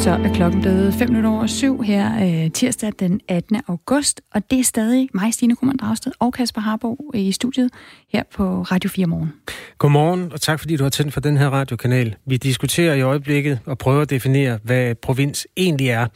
[0.00, 3.60] Så er klokken blevet 5 minutter over syv her øh, tirsdag den 18.
[3.68, 7.70] august, og det er stadig mig, Stine Krummernd Dragsted og Kasper Harbo øh, i studiet
[8.12, 9.32] her på Radio 4 Morgen.
[9.78, 12.16] Godmorgen, og tak fordi du har tændt for den her radiokanal.
[12.26, 16.06] Vi diskuterer i øjeblikket og prøver at definere, hvad provins egentlig er.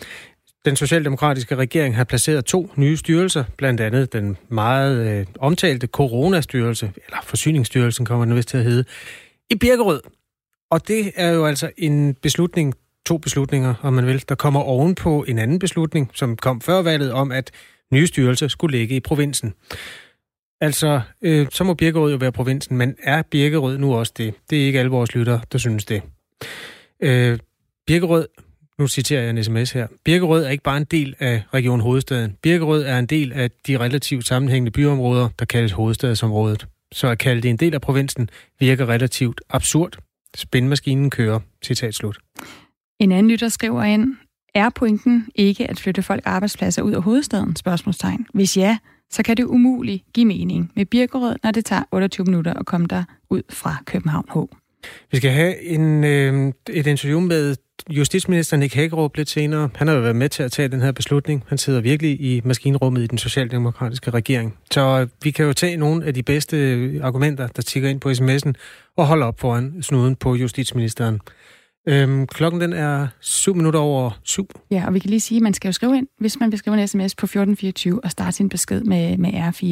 [0.65, 6.93] Den socialdemokratiske regering har placeret to nye styrelser, blandt andet den meget øh, omtalte coronastyrelse,
[7.07, 8.85] eller forsyningsstyrelsen kommer den vist til at hedde,
[9.51, 10.01] i Birkerød.
[10.71, 12.75] Og det er jo altså en beslutning,
[13.07, 17.13] to beslutninger, om man vil, der kommer ovenpå en anden beslutning, som kom før valget
[17.13, 17.51] om, at
[17.93, 19.55] nye styrelser skulle ligge i provinsen.
[20.61, 24.35] Altså, øh, så må Birkerød jo være provinsen, men er Birkerød nu også det?
[24.51, 26.03] Det er ikke alle vores lytter, der synes det.
[27.01, 27.39] Øh,
[27.87, 28.29] Birkerød,
[28.79, 32.37] nu citerer jeg en sms her, Birkerød er ikke bare en del af Region Hovedstaden.
[32.43, 36.67] Birkerød er en del af de relativt sammenhængende byområder, der kaldes Hovedstadsområdet.
[36.93, 39.99] Så at kalde det en del af provinsen virker relativt absurd.
[40.37, 41.41] Spændmaskinen kører.
[41.65, 42.19] Citat slut.
[42.99, 44.17] En anden lytter skriver ind,
[44.55, 47.57] er pointen ikke at flytte folk arbejdspladser ud af hovedstaden?
[47.57, 48.27] Spørgsmålstegn.
[48.35, 48.79] Hvis ja,
[49.11, 52.87] så kan det umuligt give mening med Birkerød, når det tager 28 minutter at komme
[52.87, 54.39] der ud fra København H.
[55.11, 57.57] Vi skal have en, øh, et interview med
[57.91, 59.71] justitsminister Nick Hagerup lidt senere.
[59.75, 61.45] Han har jo været med til at tage den her beslutning.
[61.49, 64.59] Han sidder virkelig i maskinrummet i den socialdemokratiske regering.
[64.71, 66.57] Så vi kan jo tage nogle af de bedste
[67.03, 68.53] argumenter, der tigger ind på sms'en,
[68.97, 71.21] og holde op foran snuden på justitsministeren.
[71.87, 74.49] Øhm, klokken den er 7 minutter over 7.
[74.71, 76.59] Ja, og vi kan lige sige, at man skal jo skrive ind, hvis man vil
[76.59, 79.67] skrive en sms på 1424 og starte sin besked med, med R4.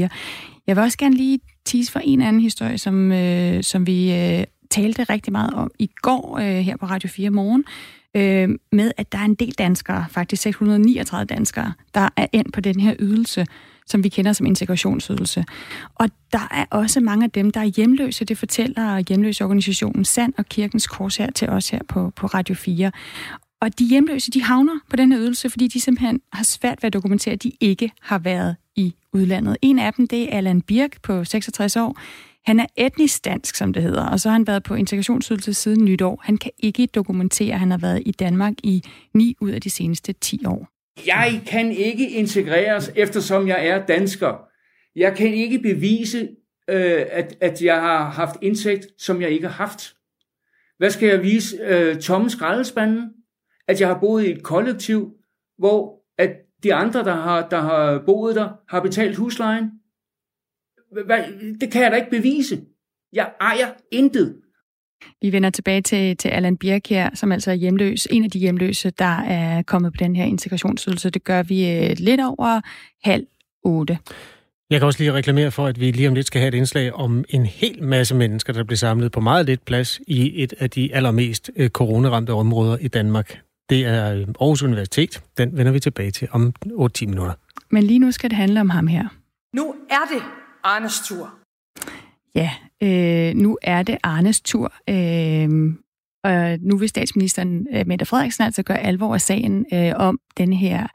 [0.66, 4.44] Jeg vil også gerne lige tease for en anden historie, som, øh, som vi øh,
[4.70, 7.64] talte rigtig meget om i går øh, her på Radio 4 morgen,
[8.16, 12.60] øh, med at der er en del danskere, faktisk 639 danskere, der er ind på
[12.60, 13.46] den her ydelse,
[13.86, 15.44] som vi kender som integrationsydelse.
[15.94, 18.24] Og der er også mange af dem, der er hjemløse.
[18.24, 22.92] Det fortæller hjemløseorganisationen Sand og Kirkens Kors her til os her på, på Radio 4.
[23.60, 26.86] Og de hjemløse, de havner på den her ydelse, fordi de simpelthen har svært ved
[26.86, 29.56] at dokumentere, at de ikke har været i udlandet.
[29.62, 31.96] En af dem, det er Allan Birk på 66 år.
[32.46, 35.84] Han er etnisk dansk, som det hedder, og så har han været på integrationsydelse siden
[35.84, 36.20] nytår.
[36.24, 38.82] Han kan ikke dokumentere, at han har været i Danmark i
[39.14, 40.71] 9 ud af de seneste 10 år.
[41.06, 44.48] Jeg kan ikke integreres, eftersom jeg er dansker.
[44.96, 46.28] Jeg kan ikke bevise,
[46.68, 49.96] øh, at, at jeg har haft indtægt, som jeg ikke har haft.
[50.78, 51.56] Hvad skal jeg vise?
[51.60, 53.10] Øh, tomme skraldespanden?
[53.68, 55.14] At jeg har boet i et kollektiv,
[55.58, 59.70] hvor at de andre, der har, der har boet der, har betalt huslejen?
[61.60, 62.66] Det kan jeg da ikke bevise.
[63.12, 64.41] Jeg ejer intet.
[65.22, 68.08] Vi vender tilbage til, til Allan Birk her, som altså er hjemløs.
[68.10, 71.10] En af de hjemløse, der er kommet på den her integrationsydelse.
[71.10, 72.60] Det gør vi øh, lidt over
[73.04, 73.26] halv
[73.64, 73.98] otte.
[74.70, 76.92] Jeg kan også lige reklamere for, at vi lige om lidt skal have et indslag
[76.94, 80.70] om en hel masse mennesker, der bliver samlet på meget lidt plads i et af
[80.70, 83.40] de allermest øh, coronaramte områder i Danmark.
[83.70, 85.22] Det er øh, Aarhus Universitet.
[85.38, 87.34] Den vender vi tilbage til om 8-10 minutter.
[87.70, 89.08] Men lige nu skal det handle om ham her.
[89.56, 90.22] Nu er det
[90.64, 91.30] Arnes tur.
[92.34, 92.50] Ja,
[92.82, 94.72] øh, nu er det Arnes tur.
[94.90, 95.74] Øh,
[96.24, 100.52] og nu vil statsministeren øh, Mette Frederiksen altså gøre alvor af sagen øh, om den
[100.52, 100.86] her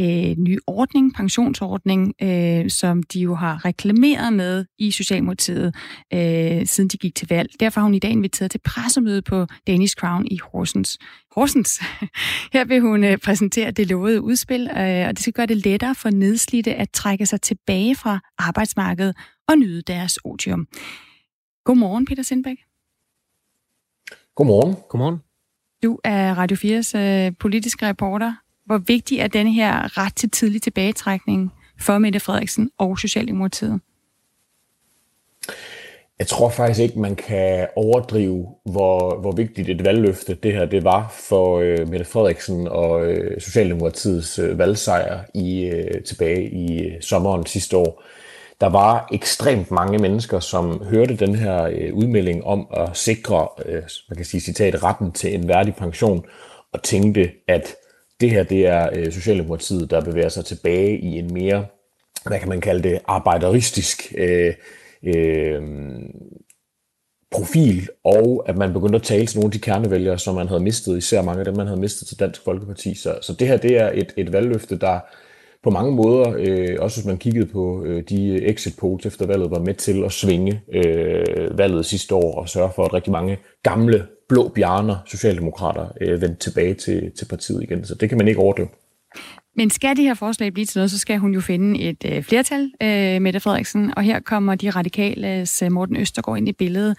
[0.00, 5.74] øh, nye ordning, pensionsordning, øh, som de jo har reklameret med i Socialdemokratiet,
[6.14, 7.50] øh, siden de gik til valg.
[7.60, 10.98] Derfor har hun i dag inviteret til pressemøde på Danish Crown i Horsens.
[11.34, 11.80] Horsens.
[12.54, 15.94] Her vil hun øh, præsentere det lovede udspil, øh, og det skal gøre det lettere
[15.94, 19.16] for nedslidte at trække sig tilbage fra arbejdsmarkedet
[19.48, 20.66] og nyde deres otium.
[21.68, 22.56] Godmorgen, Peter Sindbæk.
[24.34, 24.76] Godmorgen.
[24.88, 25.18] Godmorgen.
[25.82, 28.34] Du er Radio 4's øh, politiske reporter.
[28.66, 33.80] Hvor vigtig er denne her ret til tidlig tilbagetrækning for Mette Frederiksen og Socialdemokratiet?
[36.18, 40.84] Jeg tror faktisk ikke, man kan overdrive, hvor, hvor vigtigt et valgløfte det her det
[40.84, 47.00] var for øh, Mette Frederiksen og øh, Socialdemokratiets øh, valgsejr i, øh, tilbage i øh,
[47.00, 48.02] sommeren sidste år.
[48.60, 53.82] Der var ekstremt mange mennesker, som hørte den her øh, udmelding om at sikre, øh,
[54.08, 56.24] man kan sige citat, retten til en værdig pension,
[56.72, 57.74] og tænkte, at
[58.20, 61.66] det her det er øh, Socialdemokratiet, der bevæger sig tilbage i en mere,
[62.26, 64.54] hvad kan man kalde det, arbejderistisk øh,
[65.02, 65.62] øh,
[67.30, 70.62] profil, og at man begyndte at tale til nogle af de kernevælgere, som man havde
[70.62, 72.94] mistet, især mange af dem, man havde mistet til Dansk Folkeparti.
[72.94, 75.00] Så, så det her det er et, et valgløfte, der
[75.64, 79.50] på mange måder, øh, også hvis man kiggede på øh, de exit polls efter valget,
[79.50, 83.38] var med til at svinge øh, valget sidste år og sørge for, at rigtig mange
[83.62, 87.84] gamle blå bjerner, socialdemokrater, øh, vendte tilbage til, til partiet igen.
[87.84, 88.68] Så det kan man ikke overdøve.
[89.58, 92.22] Men skal det her forslag blive til noget, så skal hun jo finde et øh,
[92.22, 96.96] flertal, øh, Mette Frederiksen, og her kommer de radikale øh, Morten Østergaard ind i billedet.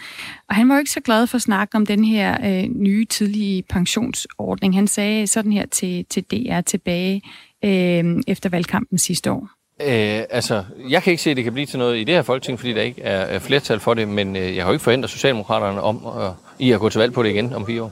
[0.50, 3.06] Og han var jo ikke så glad for at snakke om den her øh, nye
[3.06, 4.76] tidlige pensionsordning.
[4.76, 7.22] Han sagde sådan her til, til DR tilbage
[7.66, 9.50] øh, efter valgkampen sidste år.
[9.82, 12.22] Øh, altså, jeg kan ikke se, at det kan blive til noget i det her
[12.22, 14.84] folketing, fordi der ikke er, er flertal for det, men øh, jeg har jo ikke
[14.84, 17.92] forhindret Socialdemokraterne om øh, i at gå til valg på det igen om fire år.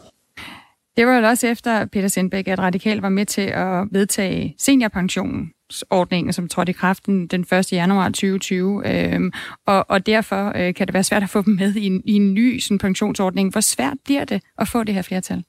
[0.98, 6.34] Det var jo også efter, Peter Sindbæk, at Radikal var med til at vedtage seniorpensionsordningen,
[6.34, 7.74] som trådte i kraft den, 1.
[7.74, 8.82] januar 2020.
[8.86, 9.32] Øhm,
[9.66, 12.14] og, og derfor øh, kan det være svært at få dem med i en, i
[12.14, 13.52] en ny sådan, pensionsordning.
[13.52, 15.44] Hvor svært bliver det at få det her flertal?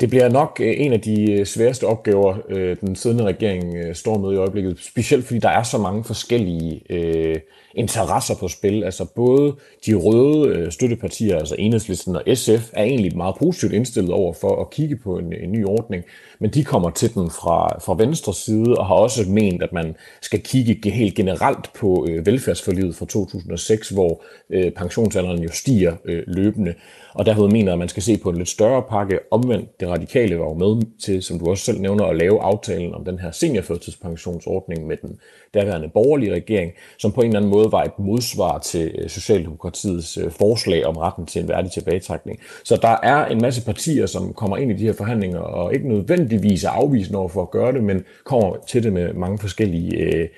[0.00, 4.18] Det bliver nok øh, en af de øh, sværeste opgaver, øh, den siddende regering står
[4.18, 7.36] med i øjeblikket, specielt fordi der er så mange forskellige øh,
[7.74, 8.84] interesser på spil.
[8.84, 9.54] Altså både
[9.86, 14.60] de røde øh, støttepartier, altså Enhedslisten og SF, er egentlig meget positivt indstillet over for
[14.60, 16.04] at kigge på en, en ny ordning,
[16.38, 19.96] men de kommer til den fra, fra venstre side og har også ment, at man
[20.20, 26.22] skal kigge helt generelt på øh, velfærdsforlivet fra 2006, hvor øh, pensionsalderen jo stiger øh,
[26.26, 26.74] løbende
[27.14, 29.18] og derved mener, at man skal se på en lidt større pakke.
[29.30, 32.94] Omvendt, det radikale var jo med til, som du også selv nævner, at lave aftalen
[32.94, 35.18] om den her seniorførtidspensionsordning med den
[35.54, 40.16] daværende borgerlige regering, som på en eller anden måde var et modsvar til øh, Socialdemokratiets
[40.16, 42.40] øh, forslag om retten til en værdig tilbagetrækning.
[42.64, 45.88] Så der er en masse partier, som kommer ind i de her forhandlinger og ikke
[45.88, 49.96] nødvendigvis er afvisende over for at gøre det, men kommer til det med mange forskellige
[49.96, 50.28] øh,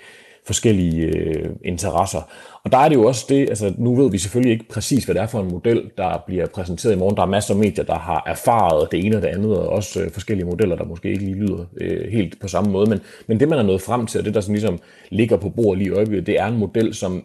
[0.44, 2.20] forskellige øh, interesser.
[2.64, 5.14] Og der er det jo også det, altså nu ved vi selvfølgelig ikke præcis, hvad
[5.14, 7.16] det er for en model, der bliver præsenteret i morgen.
[7.16, 10.00] Der er masser af medier, der har erfaret det ene og det andet, og også
[10.00, 12.90] øh, forskellige modeller, der måske ikke lige lyder øh, helt på samme måde.
[12.90, 14.78] Men, men det, man er nået frem til, og det, der sådan ligesom
[15.10, 17.24] ligger på bordet lige i øjeblikket, det er en model, som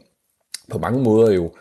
[0.72, 1.52] på mange måder jo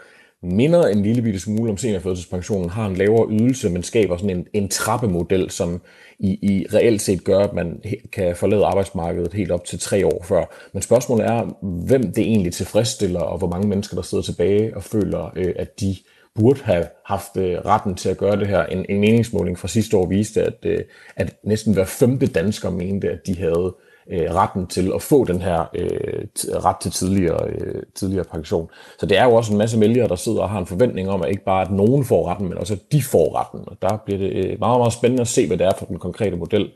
[0.53, 4.47] minder en lille bitte smule om seniorførtidspensionen, har en lavere ydelse, men skaber sådan en,
[4.53, 5.81] en trappemodel, som
[6.19, 7.83] i, i reelt set gør, at man
[8.13, 10.71] kan forlade arbejdsmarkedet helt op til tre år før.
[10.73, 11.57] Men spørgsmålet er,
[11.87, 15.81] hvem det egentlig tilfredsstiller, og hvor mange mennesker, der sidder tilbage og føler, øh, at
[15.81, 15.97] de
[16.35, 18.65] burde have haft øh, retten til at gøre det her.
[18.65, 20.81] En, en meningsmåling fra sidste år viste, at, øh,
[21.17, 23.75] at næsten hver femte dansker mente, at de havde
[24.13, 26.27] øh, retten til at få den her øh,
[26.65, 28.71] ret til tidligere, øh, tidligere pension.
[28.99, 31.23] Så det er jo også en masse vælgere, der sidder og har en forventning om,
[31.23, 33.61] at ikke bare at nogen får retten, men også at de får retten.
[33.67, 35.99] Og der bliver det øh, meget, meget spændende at se, hvad det er for den
[35.99, 36.71] konkrete model,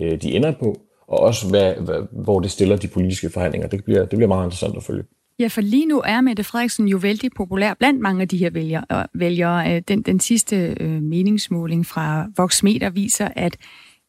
[0.00, 0.76] øh, de ender på,
[1.08, 3.68] og også hvad, hvad, hvor det stiller de politiske forhandlinger.
[3.68, 5.04] Det bliver, det bliver meget interessant at følge.
[5.38, 8.50] Ja, for lige nu er Mette Frederiksen jo vældig populær blandt mange af de her
[8.50, 9.06] vælgere.
[9.14, 9.80] vælgere.
[9.80, 13.56] Den, den sidste øh, meningsmåling fra Voxmeter viser, at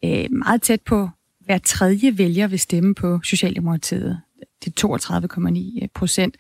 [0.06, 1.10] øh, meget tæt på
[1.48, 4.22] hver tredje vælger vil stemme på Socialdemokratiet.
[4.66, 6.38] Det er 32,9 procent.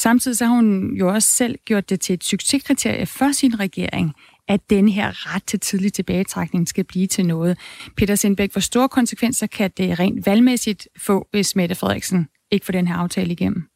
[0.00, 4.12] Samtidig så har hun jo også selv gjort det til et succeskriterie for sin regering,
[4.48, 7.58] at den her ret til tidlig tilbagetrækning skal blive til noget.
[7.96, 12.72] Peter Sindbæk, hvor store konsekvenser kan det rent valgmæssigt få, hvis Mette Frederiksen ikke får
[12.72, 13.68] den her aftale igennem?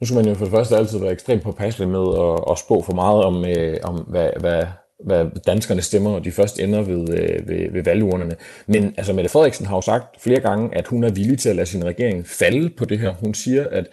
[0.00, 2.82] Nu skal man jo for det første altid være ekstremt påpasselig med at, at spå
[2.82, 4.62] for meget om, øh, om hvad, hvad
[5.04, 8.36] hvad danskerne stemmer, og de først ender ved, øh, ved, ved valgurnerne.
[8.66, 11.56] Men altså, Mette Frederiksen har jo sagt flere gange, at hun er villig til at
[11.56, 13.14] lade sin regering falde på det her.
[13.14, 13.86] Hun siger, at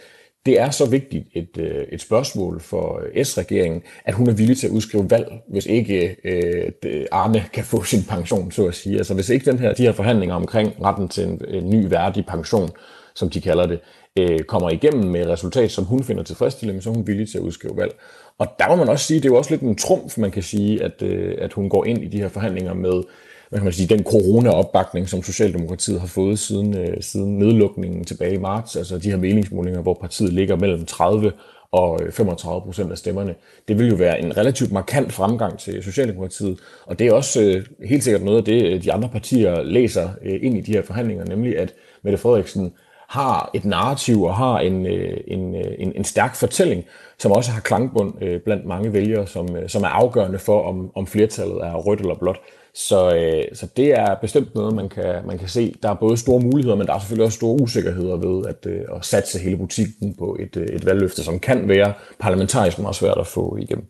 [0.46, 4.68] det er så vigtigt et, øh, et spørgsmål for S-regeringen, at hun er villig til
[4.68, 8.98] at udskrive valg, hvis ikke øh, Arne kan få sin pension, så at sige.
[8.98, 12.26] Altså hvis ikke den her, de her forhandlinger omkring retten til en, en ny værdig
[12.26, 12.70] pension,
[13.16, 13.80] som de kalder det,
[14.20, 17.38] øh, kommer igennem med et resultat, som hun finder tilfredsstillende, så er hun villig til
[17.38, 17.96] at udskrive valg.
[18.40, 20.44] Og der må man også sige, det er jo også lidt en trumf, man kan
[20.44, 23.04] sige, at, øh, at hun går ind i de her forhandlinger med
[23.50, 28.34] hvad kan man sige, den corona-opbakning, som Socialdemokratiet har fået siden, øh, siden nedlukningen tilbage
[28.34, 31.32] i marts, altså de her meningsmålinger, hvor partiet ligger mellem 30
[31.72, 33.36] og øh, 35 procent af stemmerne.
[33.68, 37.66] Det vil jo være en relativt markant fremgang til Socialdemokratiet, og det er også øh,
[37.88, 40.82] helt sikkert noget af det, øh, de andre partier læser øh, ind i de her
[40.82, 42.74] forhandlinger, nemlig at Mette Frederiksen
[43.08, 46.84] har et narrativ og har en, øh, en, øh, en, en stærk fortælling,
[47.20, 50.92] som også har klangbund øh, blandt mange vælgere, som, øh, som er afgørende for, om,
[50.96, 52.38] om flertallet er rødt eller blåt.
[52.74, 55.76] Så, øh, så det er bestemt noget, man kan, man kan se.
[55.84, 58.82] Der er både store muligheder, men der er selvfølgelig også store usikkerheder ved at, øh,
[58.96, 63.28] at satse hele butikken på et, et valgløfte, som kan være parlamentarisk meget svært at
[63.28, 63.86] få igennem.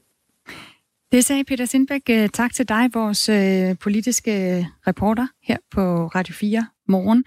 [1.12, 2.32] Det sagde Peter Sindbæk.
[2.34, 3.30] Tak til dig, vores
[3.80, 7.24] politiske reporter her på Radio 4 morgen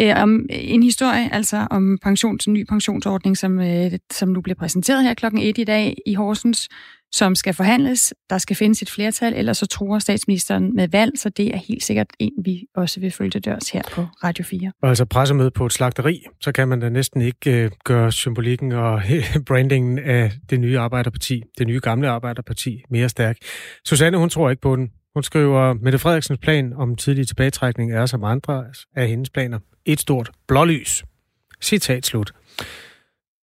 [0.00, 4.40] øh, om øh, en historie, altså om pensions, en ny pensionsordning, som, øh, som nu
[4.40, 6.68] bliver præsenteret her klokken 1 i dag i Horsens,
[7.12, 8.14] som skal forhandles.
[8.30, 11.82] Der skal findes et flertal, ellers så tror statsministeren med valg, så det er helt
[11.82, 14.72] sikkert en, vi også vil følge til dørs her på Radio 4.
[14.82, 18.72] Og altså pressemøde på et slagteri, så kan man da næsten ikke øh, gøre symbolikken
[18.72, 19.02] og
[19.48, 23.36] brandingen af det nye Arbejderparti, det nye gamle Arbejderparti, mere stærk.
[23.84, 24.90] Susanne, hun tror ikke på den.
[25.16, 28.64] Hun skriver, Mette Frederiksens plan om tidlig tilbagetrækning er som andre
[28.96, 31.04] af hendes planer et stort blålys.
[31.62, 32.32] Citat slut.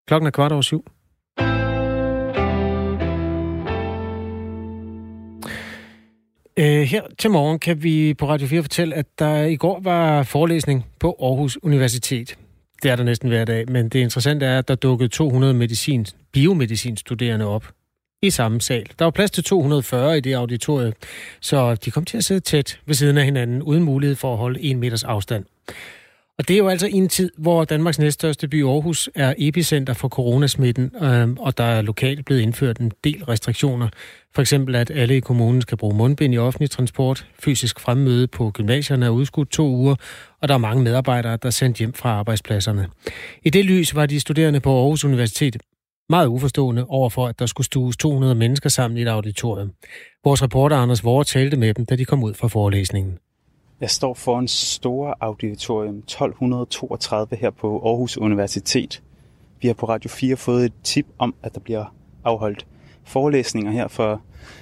[0.07, 0.85] Klokken er kvart over syv.
[6.59, 10.23] Uh, her til morgen kan vi på Radio 4 fortælle, at der i går var
[10.23, 12.37] forelæsning på Aarhus Universitet.
[12.83, 16.05] Det er der næsten hver dag, men det interessante er, at der dukkede 200 medicin,
[16.31, 17.73] biomedicinstuderende op
[18.23, 18.85] i samme sal.
[18.99, 20.93] Der var plads til 240 i det auditorium,
[21.39, 24.37] så de kom til at sidde tæt ved siden af hinanden, uden mulighed for at
[24.37, 25.45] holde en meters afstand.
[26.37, 29.93] Og det er jo altså i en tid, hvor Danmarks næststørste by Aarhus er epicenter
[29.93, 33.87] for coronasmitten, øh, og der er lokalt blevet indført en del restriktioner.
[34.35, 38.51] For eksempel, at alle i kommunen skal bruge mundbind i offentlig transport, fysisk fremmøde på
[38.51, 39.95] gymnasierne er udskudt to uger,
[40.41, 42.87] og der er mange medarbejdere, der er sendt hjem fra arbejdspladserne.
[43.43, 45.57] I det lys var de studerende på Aarhus Universitet
[46.09, 49.71] meget uforstående overfor, at der skulle stues 200 mennesker sammen i et auditorium.
[50.23, 53.17] Vores reporter Anders Vore talte med dem, da de kom ud fra forelæsningen.
[53.81, 59.03] Jeg står foran store auditorium 1232 her på Aarhus Universitet.
[59.61, 61.85] Vi har på Radio 4 fået et tip om, at der bliver
[62.23, 62.65] afholdt
[63.03, 64.21] forelæsninger her for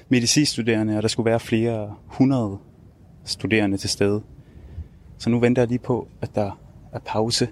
[0.10, 2.57] medicinstuderende, og der skulle være flere hundrede
[3.25, 4.21] studerende til stede.
[5.17, 6.60] Så nu venter jeg lige på, at der
[6.91, 7.48] er pause,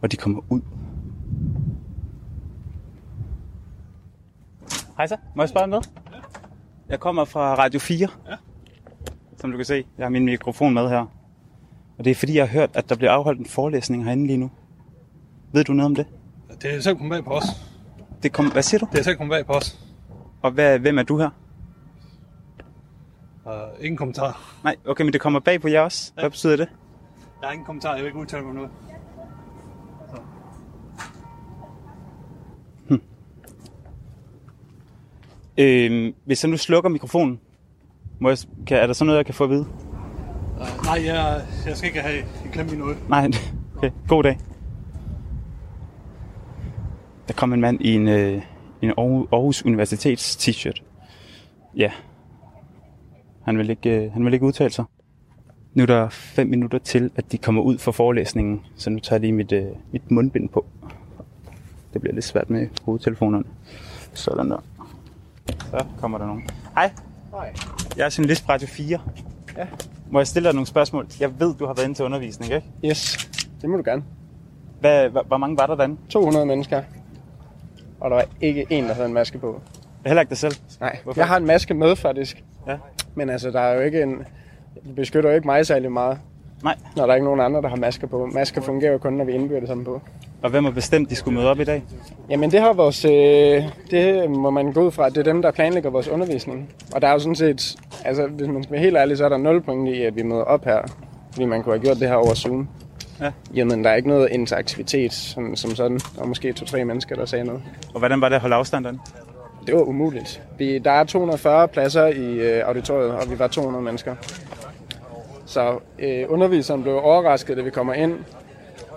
[0.00, 0.60] og de kommer ud.
[4.96, 5.90] Hej så, må jeg spørge noget?
[6.88, 8.08] Jeg kommer fra Radio 4.
[8.28, 8.36] Ja
[9.44, 9.84] som du kan se.
[9.98, 11.06] Jeg har min mikrofon med her.
[11.98, 14.36] Og det er fordi, jeg har hørt, at der bliver afholdt en forelæsning herinde lige
[14.36, 14.50] nu.
[15.52, 16.06] Ved du noget om det?
[16.62, 17.44] Det er selv kommet bag på os.
[18.22, 18.88] Det kom, hvad siger du?
[18.92, 19.78] Det er selv kommet bag på os.
[20.42, 21.30] Og hvad, hvem er du her?
[23.46, 24.60] Uh, ingen kommentar.
[24.64, 26.12] Nej, okay, men det kommer bag på jer også.
[26.16, 26.22] Ja.
[26.22, 26.68] Hvad betyder det?
[27.40, 28.70] Der er ingen kommentar, jeg vil ikke udtale mig noget.
[30.10, 30.16] Så.
[32.88, 33.02] Hm.
[35.58, 37.40] Øhm, hvis jeg nu slukker mikrofonen,
[38.18, 39.66] må jeg, kan, er der sådan noget, jeg kan få at vide?
[40.60, 42.96] Uh, nej, jeg, jeg skal ikke have en klem i noget.
[43.08, 43.30] Nej,
[43.76, 43.90] okay.
[44.08, 44.38] God dag.
[47.28, 48.42] Der kom en mand i en, øh,
[48.82, 50.82] en Aarhus Universitets t-shirt.
[51.76, 51.90] Ja.
[53.42, 54.84] Han vil, ikke, øh, han vil ikke udtale sig.
[55.74, 59.16] Nu er der fem minutter til, at de kommer ud for forelæsningen, så nu tager
[59.16, 60.66] jeg lige mit, øh, mit mundbind på.
[61.92, 63.44] Det bliver lidt svært med hovedtelefonerne.
[64.14, 64.58] Sådan der.
[65.50, 66.48] Så kommer der nogen.
[66.74, 66.90] Hej.
[67.30, 67.52] Hej.
[67.96, 68.98] Jeg er journalist på Radio 4.
[69.56, 69.66] Ja.
[70.10, 71.06] Må jeg stille dig nogle spørgsmål?
[71.20, 72.66] Jeg ved, du har været inde til undervisning, ikke?
[72.84, 73.28] Yes,
[73.60, 74.04] det må du gerne.
[74.80, 75.96] Hvad, hvor, hvor mange var der derinde?
[76.08, 76.82] 200 mennesker.
[78.00, 79.60] Og der var ikke en, der havde en maske på.
[80.06, 80.54] Heller ikke dig selv?
[80.80, 81.20] Nej, Hvorfor?
[81.20, 82.44] jeg har en maske med faktisk.
[82.66, 82.76] Ja.
[83.14, 84.18] Men altså, der er jo ikke en...
[84.86, 86.18] Det beskytter jo ikke mig særlig meget.
[86.64, 86.76] Nej.
[86.96, 88.26] Når der er ikke nogen andre, der har masker på.
[88.26, 90.00] Masker fungerer jo kun, når vi indbyder det sammen på.
[90.42, 91.82] Og hvem har bestemt, de skulle møde op i dag?
[92.30, 95.50] Jamen det har vores, øh, det må man gå ud fra, det er dem, der
[95.50, 96.70] planlægger vores undervisning.
[96.94, 99.28] Og der er jo sådan set, altså hvis man skal være helt ærlig, så er
[99.28, 100.78] der nul point i, at vi møder op her.
[101.32, 102.68] Fordi man kunne have gjort det her over Zoom.
[103.20, 103.30] Ja.
[103.54, 105.98] Jamen der er ikke noget interaktivitet som, som sådan.
[105.98, 107.62] Der var måske to-tre mennesker, der sagde noget.
[107.94, 109.00] Og hvordan var det at holde afstand den?
[109.66, 110.42] Det var umuligt.
[110.58, 114.14] Vi, der er 240 pladser i øh, auditoriet, og vi var 200 mennesker.
[115.46, 118.18] Så øh, underviseren blev overrasket, da vi kommer ind,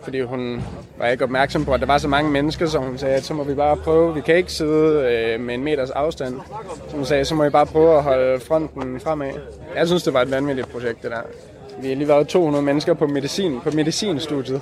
[0.03, 0.63] fordi hun
[0.97, 3.33] var ikke opmærksom på, at der var så mange mennesker, så hun sagde, at så
[3.33, 6.39] må vi bare prøve, vi kan ikke sidde øh, med en meters afstand.
[6.89, 9.31] Så hun sagde, så må vi bare prøve at holde fronten fremad.
[9.75, 11.21] Jeg synes, det var et vanvittigt projekt, det der.
[11.81, 14.61] Vi har lige været 200 mennesker på medicin, på medicinstudiet,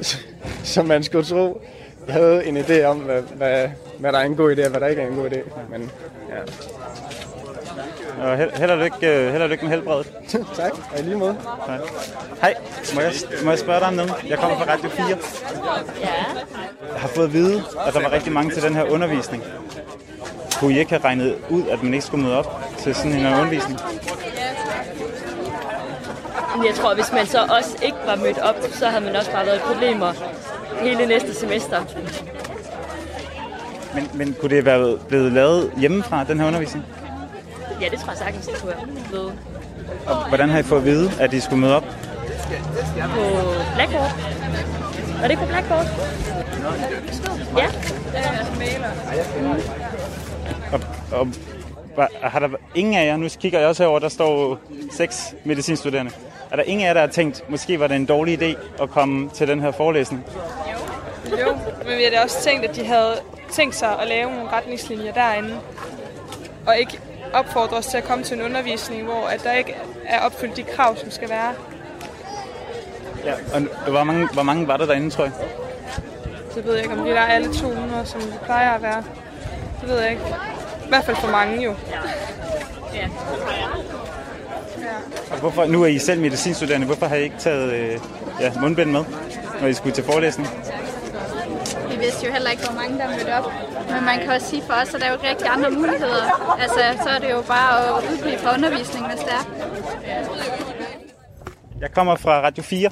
[0.74, 1.62] som man skulle tro,
[2.08, 4.86] havde en idé om, hvad, hvad, hvad der er en god idé og hvad der
[4.86, 5.38] ikke er en god idé.
[5.70, 5.90] Men
[6.30, 6.36] ja,
[8.20, 10.12] og held, held, og lykke, øh, held og lykke med helbredet.
[10.56, 11.36] tak, og i lige måde.
[11.68, 11.72] Ja.
[12.40, 12.54] Hej,
[12.94, 13.12] må jeg,
[13.44, 14.14] må jeg spørge dig om noget?
[14.28, 15.06] Jeg kommer fra Radio 4.
[15.08, 15.14] Ja.
[16.92, 19.42] Jeg har fået at vide, at der var rigtig mange til den her undervisning.
[20.58, 23.26] Kunne I ikke have regnet ud, at man ikke skulle møde op til sådan en
[23.26, 23.78] undervisning?
[26.64, 29.46] Jeg tror, hvis man så også ikke var mødt op, så havde man også bare
[29.46, 30.12] været problemer
[30.82, 31.84] hele næste semester.
[33.94, 36.84] Men, men kunne det være blevet lavet hjemmefra, den her undervisning?
[37.80, 39.32] Ja, det tror jeg sagtens, det kunne være
[40.06, 41.82] Og hvordan har I fået at vide, at I skulle møde op?
[41.82, 43.22] På
[43.74, 44.10] Blackboard.
[45.20, 45.86] Var det på Blackboard?
[47.56, 47.66] Ja.
[50.72, 50.80] Og,
[51.12, 51.28] og
[52.22, 54.58] har der ingen af jer, nu kigger jeg også herover, der står
[54.92, 56.12] seks medicinstuderende.
[56.50, 58.90] Er der ingen af jer, der har tænkt, måske var det en dårlig idé at
[58.90, 60.24] komme til den her forelæsning?
[61.30, 61.56] Jo,
[61.86, 63.14] men vi har også tænkt, at de havde
[63.50, 65.56] tænkt sig at lave nogle retningslinjer derinde,
[66.66, 66.98] og ikke
[67.32, 70.62] opfordre os til at komme til en undervisning, hvor at der ikke er opfyldt de
[70.62, 71.52] krav, som skal være.
[73.24, 75.32] Ja, og hvor mange, hvor mange var der derinde, tror jeg?
[76.54, 79.04] Det ved jeg ikke, om det er alle 200, som det plejer at være.
[79.80, 80.22] Det ved jeg ikke.
[80.84, 81.74] I hvert fald for mange jo.
[82.94, 83.08] Ja.
[85.40, 86.86] Hvorfor, nu er I selv medicinstuderende.
[86.86, 88.00] Hvorfor har I ikke taget øh,
[88.40, 89.04] ja, mundbind med,
[89.60, 90.48] når I skulle til forelæsning?
[92.00, 93.46] Vi vidste jo heller ikke, hvor mange der mødte op.
[93.92, 96.24] Men man kan også sige for os, at der er jo ikke rigtig andre muligheder.
[96.62, 99.44] Altså, så er det jo bare at udblive fra undervisning, hvis det er.
[101.80, 102.90] Jeg kommer fra Radio 4.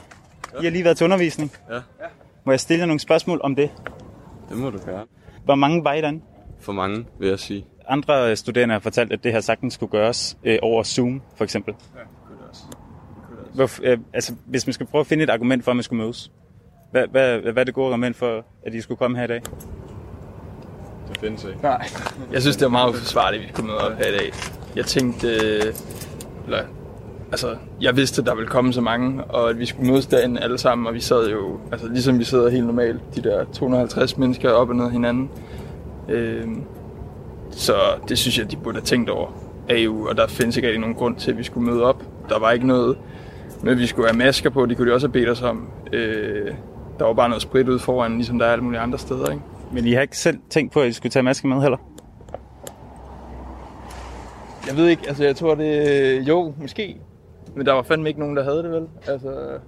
[0.60, 1.52] I har lige været til undervisning.
[1.70, 1.80] Ja.
[2.44, 3.70] Må jeg stille jer nogle spørgsmål om det?
[4.48, 5.06] Det må du gøre.
[5.44, 6.24] Hvor mange var I derinde?
[6.60, 7.66] For mange, vil jeg sige.
[7.88, 11.74] Andre studerende har fortalt, at det her sagtens skulle gøres øh, over Zoom, for eksempel.
[11.94, 12.62] Ja, det kunne det også.
[12.70, 13.80] Det kunne det også.
[13.80, 16.02] Hvor, øh, altså, hvis man skal prøve at finde et argument for, at man skulle
[16.02, 16.30] mødes,
[16.90, 19.42] hvad, hvad, hvad er det gode argument for, at I skulle komme her i dag?
[21.08, 21.58] Det findes ikke.
[21.62, 21.86] Nej.
[22.32, 24.32] Jeg synes, det er meget uforsvarligt, at vi møde op her i dag.
[24.76, 25.74] Jeg tænkte, øh,
[26.44, 26.62] eller,
[27.30, 30.40] altså, jeg vidste, at der ville komme så mange, og at vi skulle mødes derinde
[30.40, 34.18] alle sammen, og vi sad jo, altså ligesom vi sidder helt normalt, de der 250
[34.18, 35.30] mennesker op og ned hinanden.
[36.08, 36.46] Øh,
[37.50, 37.74] så
[38.08, 39.28] det synes jeg, de burde have tænkt over
[39.70, 42.02] AU, og der findes ikke rigtig nogen grund til, at vi skulle møde op.
[42.28, 42.98] Der var ikke noget
[43.62, 45.68] med, at vi skulle have masker på, de kunne de også have bedt os om.
[45.92, 46.54] Øh,
[46.98, 49.42] der var bare noget sprit ud foran, ligesom der er alle mulige andre steder, ikke?
[49.72, 51.78] Men I har ikke selv tænkt på, at I skulle tage masker med heller?
[54.66, 56.28] Jeg ved ikke, altså jeg tror det...
[56.28, 56.96] Jo, måske.
[57.54, 58.88] Men der var fandme ikke nogen, der havde det, vel?
[59.06, 59.58] Altså...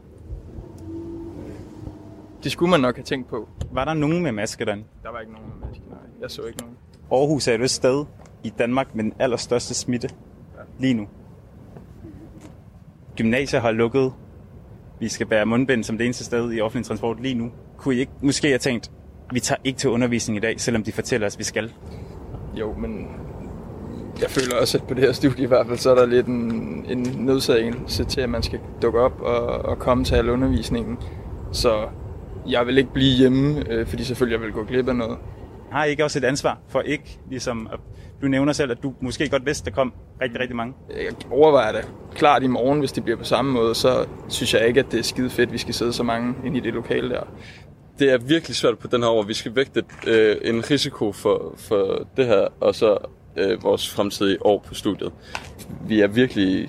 [2.44, 3.48] Det skulle man nok have tænkt på.
[3.72, 4.84] Var der nogen med maske den?
[5.02, 5.98] Der var ikke nogen med maske, nej.
[6.20, 6.76] Jeg så ikke nogen.
[7.12, 8.04] Aarhus er et sted
[8.44, 10.08] i Danmark med den allerstørste smitte
[10.56, 10.62] ja.
[10.78, 11.08] lige nu.
[13.16, 14.12] Gymnasier har lukket.
[15.00, 17.50] Vi skal bære mundbind som det eneste sted i offentlig transport lige nu.
[17.76, 18.90] Kunne I ikke måske have tænkt,
[19.32, 21.72] vi tager ikke til undervisning i dag, selvom de fortæller os, at vi skal?
[22.54, 23.08] Jo, men
[24.20, 26.26] jeg føler også, at på det her studie i hvert fald, så er der lidt
[26.26, 30.98] en, en nødsagelse til, at man skal dukke op og, og komme til al undervisningen.
[31.52, 31.88] Så
[32.48, 35.18] jeg vil ikke blive hjemme, øh, fordi selvfølgelig jeg vil gå glip af noget.
[35.70, 37.80] Har I ikke også et ansvar for ikke, ligesom at
[38.22, 40.74] du nævner selv, at du måske godt vidste, at der kom rigtig, rigtig mange?
[40.88, 44.68] Jeg overvejer det klart i morgen, hvis det bliver på samme måde, så synes jeg
[44.68, 46.74] ikke, at det er skide fedt, at vi skal sidde så mange ind i det
[46.74, 47.22] lokale der.
[47.98, 49.22] Det er virkelig svært på den her år.
[49.22, 52.98] Vi skal vægte øh, en risiko for, for det her, og så
[53.36, 55.12] øh, vores fremtidige år på studiet.
[55.86, 56.68] Vi er virkelig...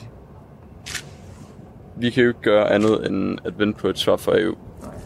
[1.98, 4.56] Vi kan jo ikke gøre andet end at vente på et svar fra EU.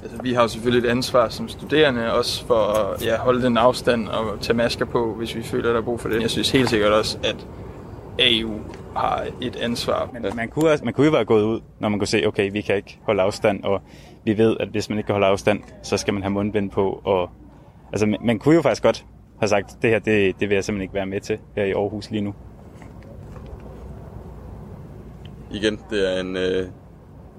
[0.06, 3.58] Altså, vi har jo selvfølgelig et ansvar som studerende, også for at ja, holde den
[3.58, 6.22] afstand og tage masker på, hvis vi føler, der er brug for det.
[6.22, 7.48] Jeg synes helt sikkert også, at
[8.20, 8.60] AU
[8.96, 10.10] har et ansvar.
[10.14, 12.52] Men man kunne, også, man kunne jo være gået ud, når man kunne se, okay,
[12.52, 13.82] vi kan ikke holde afstand, og
[14.24, 17.02] vi ved, at hvis man ikke kan holde afstand, så skal man have mundbind på.
[17.04, 17.30] Og,
[17.92, 19.06] altså, man, man kunne jo faktisk godt
[19.40, 21.72] have sagt, det her, det, det vil jeg simpelthen ikke være med til her i
[21.72, 22.34] Aarhus lige nu.
[25.52, 26.38] Igen, det er en...
[26.38, 26.68] Øh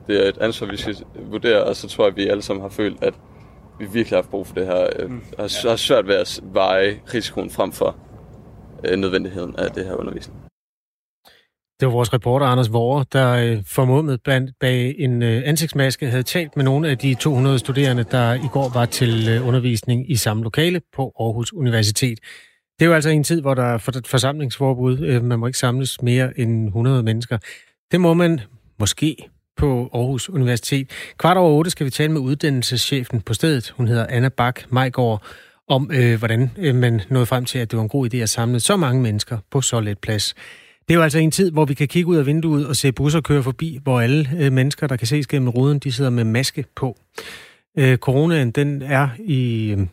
[0.06, 0.96] det er et ansvar, vi skal
[1.30, 3.14] vurdere, og så tror jeg, at vi alle sammen har følt, at
[3.78, 4.86] vi virkelig har haft brug for det her.
[4.98, 5.22] Øh, mm.
[5.38, 7.96] Har, har svært ved at veje risikoen frem for
[8.84, 10.46] øh, nødvendigheden af det her undervisning.
[11.80, 14.20] Det var vores reporter Anders Vore, der øh, formået
[14.60, 18.70] bag en øh, ansigtsmaske havde talt med nogle af de 200 studerende, der i går
[18.74, 22.18] var til øh, undervisning i samme lokale på Aarhus Universitet.
[22.78, 24.98] Det er jo altså en tid, hvor der er forsamlingsforbud.
[24.98, 27.38] Øh, man må ikke samles mere end 100 mennesker.
[27.92, 28.40] Det må man
[28.78, 30.90] måske på Aarhus Universitet.
[31.18, 33.74] Kvart over otte skal vi tale med uddannelseschefen på stedet.
[33.76, 35.22] Hun hedder Anna Bak Majgaard
[35.68, 38.28] om, øh, hvordan øh, man nåede frem til, at det var en god idé at
[38.28, 40.34] samle så mange mennesker på så let plads.
[40.88, 42.92] Det er jo altså en tid, hvor vi kan kigge ud af vinduet og se
[42.92, 46.24] busser køre forbi, hvor alle øh, mennesker, der kan ses gennem ruden, de sidder med
[46.24, 46.96] maske på.
[47.78, 49.86] Øh, coronaen, den er i øh,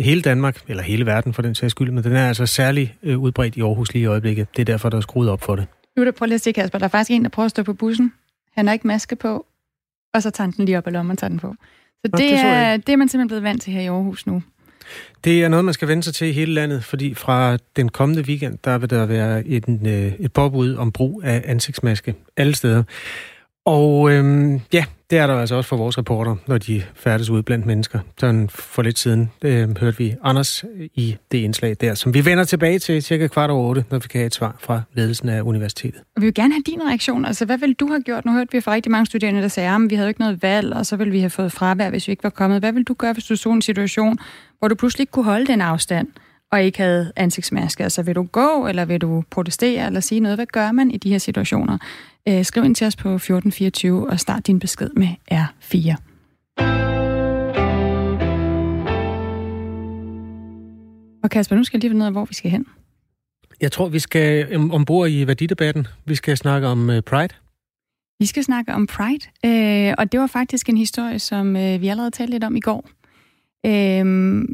[0.00, 3.18] hele Danmark, eller hele verden for den sags skyld, men den er altså særlig øh,
[3.18, 4.48] udbredt i Aarhus lige i øjeblikket.
[4.56, 5.66] Det er derfor, der er skruet op for det.
[5.96, 7.50] Nu er der, prøv lige at se, Kasper, der er faktisk en, der prøver at
[7.50, 8.12] stå på bussen.
[8.58, 9.46] Han har ikke maske på,
[10.14, 11.54] og så tager han den lige op af lommen og tager den på.
[12.04, 14.42] Så det, det, er, det er man simpelthen blevet vant til her i Aarhus nu.
[15.24, 18.22] Det er noget, man skal vende sig til i hele landet, fordi fra den kommende
[18.22, 22.82] weekend, der vil der være et, øh, et påbud om brug af ansigtsmaske alle steder.
[23.66, 27.42] Og øhm, ja, det er der altså også for vores reporter, når de færdes ud
[27.42, 27.98] blandt mennesker.
[28.20, 32.24] Sådan for lidt siden øh, hørte vi Anders øh, i det indslag der, som vi
[32.24, 35.28] vender tilbage til cirka kvart over otte, når vi kan have et svar fra ledelsen
[35.28, 36.00] af universitetet.
[36.16, 37.24] Vi vil gerne have din reaktion.
[37.24, 38.24] Altså, hvad vil du have gjort?
[38.24, 40.72] Nu hørte vi fra rigtig mange studerende, der sagde, at vi havde ikke noget valg,
[40.72, 42.60] og så ville vi have fået fravær, hvis vi ikke var kommet.
[42.60, 44.18] Hvad vil du gøre, hvis du så en situation,
[44.58, 46.08] hvor du pludselig ikke kunne holde den afstand?
[46.52, 47.82] og ikke havde ansigtsmaske.
[47.82, 50.38] Altså vil du gå, eller vil du protestere, eller sige noget?
[50.38, 51.78] Hvad gør man i de her situationer?
[52.28, 55.94] Øh, skriv ind til os på 1424 og start din besked med R4.
[61.22, 62.66] Og Kasper, nu skal jeg lige finde ud af, hvor vi skal hen.
[63.60, 65.86] Jeg tror, vi skal ombord i værdidebatten.
[66.04, 67.34] Vi skal snakke om uh, Pride.
[68.18, 71.88] Vi skal snakke om Pride, øh, og det var faktisk en historie, som øh, vi
[71.88, 72.88] allerede talte lidt om i går.
[73.66, 74.44] Øh,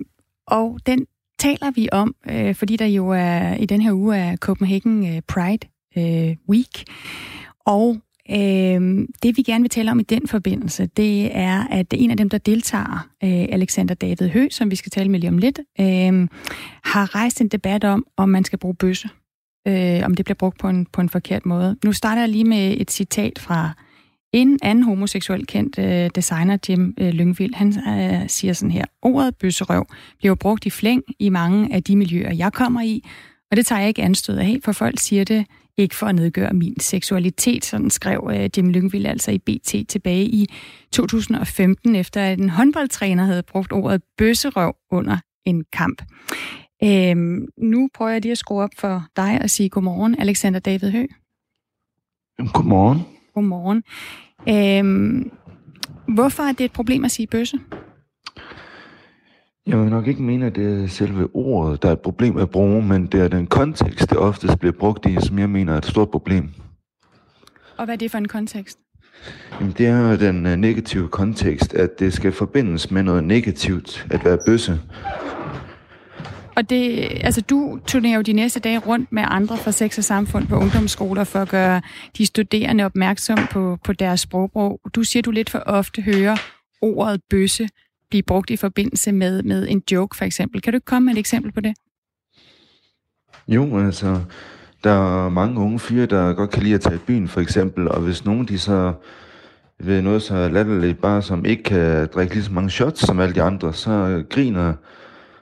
[0.46, 1.06] og den
[1.38, 5.22] taler vi om, øh, fordi der jo er i den her uge er Copenhagen øh,
[5.28, 6.84] Pride øh, Week.
[7.66, 7.96] Og
[8.30, 12.16] Øh, det vi gerne vil tale om i den forbindelse, det er, at en af
[12.16, 15.60] dem, der deltager, øh, Alexander David Hø, som vi skal tale med lige om lidt,
[15.80, 16.28] øh,
[16.84, 19.08] har rejst en debat om, om man skal bruge bøsse.
[19.68, 21.76] Øh, om det bliver brugt på en, på en forkert måde.
[21.84, 23.70] Nu starter jeg lige med et citat fra
[24.32, 27.54] en anden homoseksuel kendt øh, designer, Jim øh, Lyngvild.
[27.54, 29.86] Han øh, siger sådan her, ordet bøsserøv
[30.18, 33.04] bliver brugt i flæng i mange af de miljøer, jeg kommer i,
[33.50, 35.46] og det tager jeg ikke anstød af, for folk siger det
[35.78, 40.24] ikke for at nedgøre min seksualitet, sådan skrev øh, Jim Lyngvild altså i BT tilbage
[40.24, 40.46] i
[40.92, 46.02] 2015, efter at en håndboldtræner havde brugt ordet bøsserøv under en kamp.
[46.84, 50.90] Øhm, nu prøver jeg lige at skrue op for dig og sige godmorgen, Alexander David
[50.90, 51.06] Hø.
[52.52, 53.00] Godmorgen.
[53.34, 53.82] Godmorgen.
[54.48, 55.30] Øhm,
[56.14, 57.58] hvorfor er det et problem at sige bøsse?
[59.66, 62.50] Jeg vil nok ikke mene, at det er selve ordet, der er et problem at
[62.50, 65.78] bruge, men det er den kontekst, det oftest bliver brugt i, som jeg mener er
[65.78, 66.50] et stort problem.
[67.76, 68.78] Og hvad er det for en kontekst?
[69.60, 74.24] Jamen, det er den uh, negative kontekst, at det skal forbindes med noget negativt at
[74.24, 74.80] være bøsse.
[76.56, 80.04] Og det, altså du turnerer jo de næste dage rundt med andre fra sex og
[80.04, 81.82] samfund på ungdomsskoler for at gøre
[82.18, 84.80] de studerende opmærksom på, på deres sprogbrug.
[84.94, 86.36] Du siger, du lidt for ofte hører
[86.82, 87.68] ordet bøsse
[88.14, 90.62] blive brugt i forbindelse med, med en joke, for eksempel.
[90.62, 91.74] Kan du ikke komme med et eksempel på det?
[93.48, 94.20] Jo, altså,
[94.84, 97.88] der er mange unge fyre, der godt kan lide at tage i byen, for eksempel,
[97.88, 98.92] og hvis nogen de så
[99.80, 103.34] ved noget så latterligt, bare som ikke kan drikke lige så mange shots som alle
[103.34, 104.74] de andre, så griner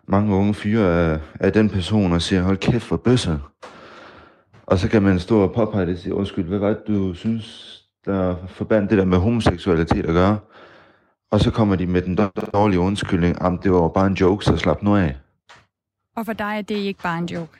[0.08, 3.38] mange unge fyre af, af den person og siger, hold kæft for bøsse.
[4.66, 7.14] Og så kan man stå og påpege det og sige, undskyld, hvad var det, du
[7.14, 10.38] synes, der forbandt det der med homoseksualitet at gøre?
[11.33, 12.18] Og så kommer de med den
[12.55, 15.16] dårlige undskyldning, om det var bare en joke, så slap nu af.
[16.16, 17.59] Og for dig er det ikke bare en joke?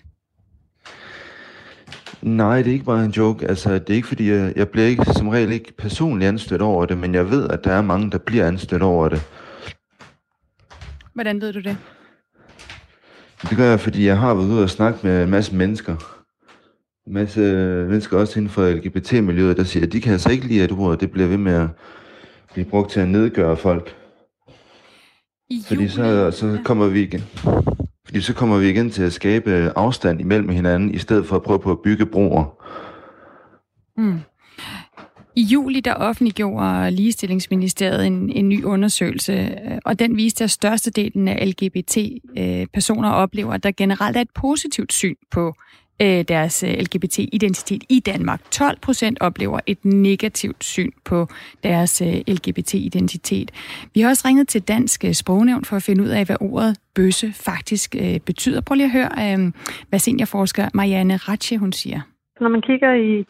[2.23, 3.47] Nej, det er ikke bare en joke.
[3.47, 6.87] Altså, det er ikke fordi, jeg, jeg bliver ikke som regel ikke personligt anstødt over
[6.87, 9.23] det, men jeg ved, at der er mange, der bliver anstødt over det.
[11.15, 11.77] Hvordan ved du det?
[13.43, 15.97] Det gør jeg, fordi jeg har været ude og snakke med en masse mennesker.
[17.07, 17.41] En masse
[17.89, 21.01] mennesker også inden for LGBT-miljøet, der siger, at de kan altså ikke lide, at ordet
[21.01, 21.69] det bliver ved med at
[22.53, 23.97] blive brugt til at nedgøre folk.
[25.67, 27.25] Fordi så, så kommer vi igen.
[28.05, 31.43] Fordi så kommer vi igen til at skabe afstand imellem hinanden, i stedet for at
[31.43, 32.45] prøve på at bygge broer.
[33.97, 34.21] Mm.
[35.37, 41.29] I juli der offentliggjorde Ligestillingsministeriet en, en ny undersøgelse, øh, og den viste, at størstedelen
[41.29, 45.55] af LGBT-personer øh, oplever, at der generelt er et positivt syn på
[46.03, 48.41] øh, deres øh, LGBT-identitet i Danmark.
[48.51, 51.27] 12 procent oplever et negativt syn på
[51.62, 53.51] deres øh, LGBT-identitet.
[53.95, 56.79] Vi har også ringet til Dansk øh, Sprognævn for at finde ud af, hvad ordet
[56.95, 57.91] bøsse faktisk
[58.27, 58.61] betyder.
[58.61, 59.53] Prøv lige at høre,
[59.88, 62.01] hvad seniorforsker Marianne Ratche, hun siger.
[62.41, 63.25] Når man kigger i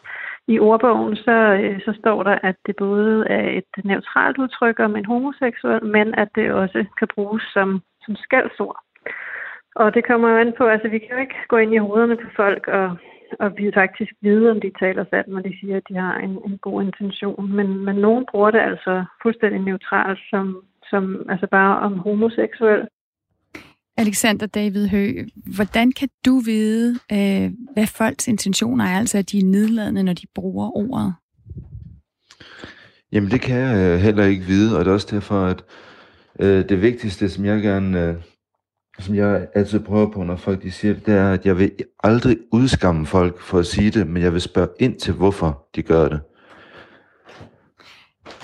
[0.47, 1.37] i ordbogen, så,
[1.85, 6.29] så står der, at det både er et neutralt udtryk om en homoseksuel, men at
[6.35, 8.79] det også kan bruges som, som skældsord.
[9.75, 12.17] Og det kommer jo an på, altså vi kan jo ikke gå ind i hovederne
[12.17, 12.97] på folk og,
[13.39, 16.29] og vi faktisk vide, om de taler sandt, når de siger, at de har en,
[16.29, 17.51] en god intention.
[17.57, 22.87] Men, men nogen bruger det altså fuldstændig neutralt som, som altså bare om homoseksuel.
[23.97, 25.07] Alexander David Hø,
[25.55, 30.13] hvordan kan du vide, øh, hvad folks intentioner er, altså at de er nedladende, når
[30.13, 31.13] de bruger ordet?
[33.11, 35.63] Jamen det kan jeg øh, heller ikke vide, og det er også derfor, at
[36.39, 38.15] øh, det vigtigste, som jeg gerne, øh,
[38.99, 41.71] som jeg altid prøver på, når folk de siger det, det er, at jeg vil
[42.03, 45.81] aldrig udskamme folk for at sige det, men jeg vil spørge ind til, hvorfor de
[45.81, 46.19] gør det.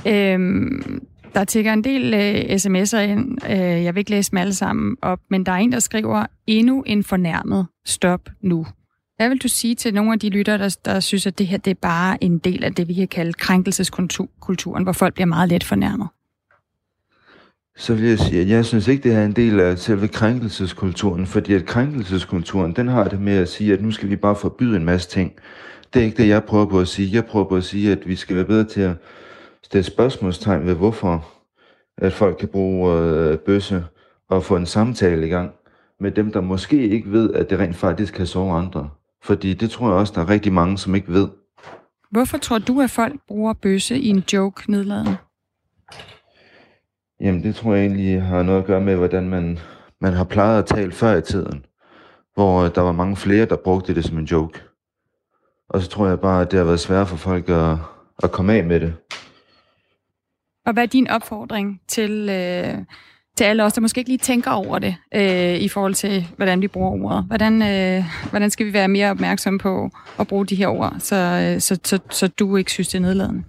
[0.07, 1.01] Øhm,
[1.35, 3.45] der tigger en del øh, sms'er ind.
[3.49, 6.25] Øh, jeg vil ikke læse dem alle sammen op, men der er en, der skriver,
[6.47, 7.67] endnu en fornærmet.
[7.85, 8.65] Stop nu.
[9.17, 11.57] Hvad vil du sige til nogle af de lyttere, der, der synes, at det her
[11.57, 15.49] det er bare en del af det, vi kan kalde krænkelseskulturen, hvor folk bliver meget
[15.49, 16.07] let fornærmet?
[17.79, 21.25] Så vil jeg sige, at jeg synes ikke, det er en del af selve krænkelseskulturen,
[21.25, 24.75] fordi at krænkelseskulturen, den har det med at sige, at nu skal vi bare forbyde
[24.75, 25.33] en masse ting.
[25.93, 27.15] Det er ikke det, jeg prøver på at sige.
[27.15, 28.95] Jeg prøver på at sige, at vi skal være bedre til at
[29.63, 31.27] stille spørgsmålstegn ved, hvorfor
[31.97, 33.85] at folk kan bruge øh, bøsse
[34.29, 35.51] og få en samtale i gang
[35.99, 38.89] med dem, der måske ikke ved, at det rent faktisk kan sove andre.
[39.23, 41.27] Fordi det tror jeg også, der er rigtig mange, som ikke ved.
[42.11, 45.17] Hvorfor tror du, at folk bruger bøsse i en joke nedladende?
[47.21, 49.59] Jamen, det tror jeg egentlig har noget at gøre med, hvordan man,
[50.01, 51.65] man har plejet at tale før i tiden.
[52.33, 54.61] Hvor øh, der var mange flere, der brugte det som en joke.
[55.69, 57.77] Og så tror jeg bare, at det har været svært for folk at,
[58.23, 58.93] at komme af med det.
[60.65, 62.77] Og hvad er din opfordring til, øh,
[63.37, 66.61] til alle os, der måske ikke lige tænker over det, øh, i forhold til, hvordan
[66.61, 67.23] vi bruger ordet.
[67.23, 71.15] Hvordan, øh, hvordan skal vi være mere opmærksomme på at bruge de her ord, så,
[71.15, 73.43] øh, så, så, så du ikke synes, det er nedladende?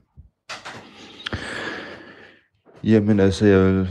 [2.84, 3.88] Jamen altså, jeg vil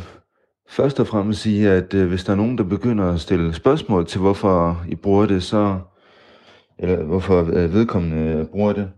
[0.70, 4.06] først og fremmest sige, at øh, hvis der er nogen, der begynder at stille spørgsmål
[4.06, 5.80] til, hvorfor I bruger det, så
[6.80, 8.92] eller hvorfor øh, vedkommende øh, bruger det,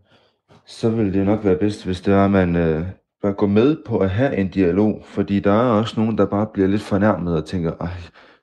[0.65, 2.85] så vil det nok være bedst, hvis det er, at man øh,
[3.21, 6.47] bare går med på at have en dialog, fordi der er også nogen, der bare
[6.53, 7.89] bliver lidt fornærmet og tænker, Ej,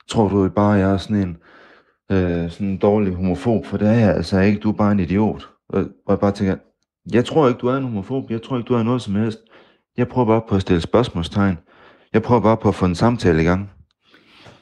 [0.08, 1.37] tror du bare, jeg er sådan en,
[2.12, 5.00] øh, sådan en dårlig homofob, for det er jeg altså ikke, du er bare en
[5.00, 5.48] idiot.
[5.68, 6.56] Og, og jeg bare tænker,
[7.12, 9.38] jeg tror ikke, du er en homofob, jeg tror ikke, du er noget som helst.
[9.98, 11.58] Jeg prøver bare på at stille spørgsmålstegn.
[12.12, 13.70] Jeg prøver bare på at få en samtale i gang.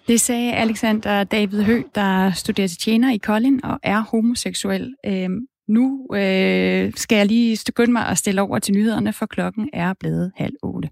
[0.09, 4.95] Det sagde Alexander David Hø, der studerer til tjener i Kolding og er homoseksuel.
[5.07, 9.69] Øhm, nu øh, skal jeg lige skynde mig at stille over til nyhederne, for klokken
[9.73, 10.89] er blevet halv otte.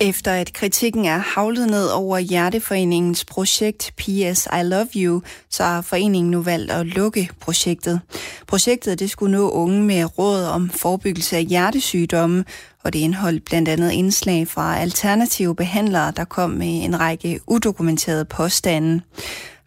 [0.00, 5.82] Efter at kritikken er havlet ned over Hjerteforeningens projekt PS I Love You, så har
[5.82, 8.00] foreningen nu valgt at lukke projektet.
[8.46, 12.44] Projektet det skulle nå unge med råd om forebyggelse af hjertesygdomme,
[12.84, 18.24] og det indeholdt blandt andet indslag fra alternative behandlere, der kom med en række udokumenterede
[18.24, 19.00] påstande.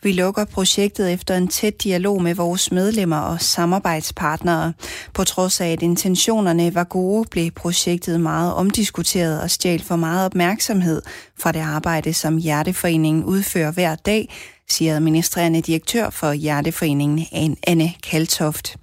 [0.03, 4.73] Vi lukker projektet efter en tæt dialog med vores medlemmer og samarbejdspartnere.
[5.13, 10.25] På trods af, at intentionerne var gode, blev projektet meget omdiskuteret og stjal for meget
[10.25, 11.01] opmærksomhed
[11.39, 14.29] fra det arbejde, som Hjerteforeningen udfører hver dag,
[14.69, 18.77] siger administrerende direktør for Hjerteforeningen, Anne Kaltoft.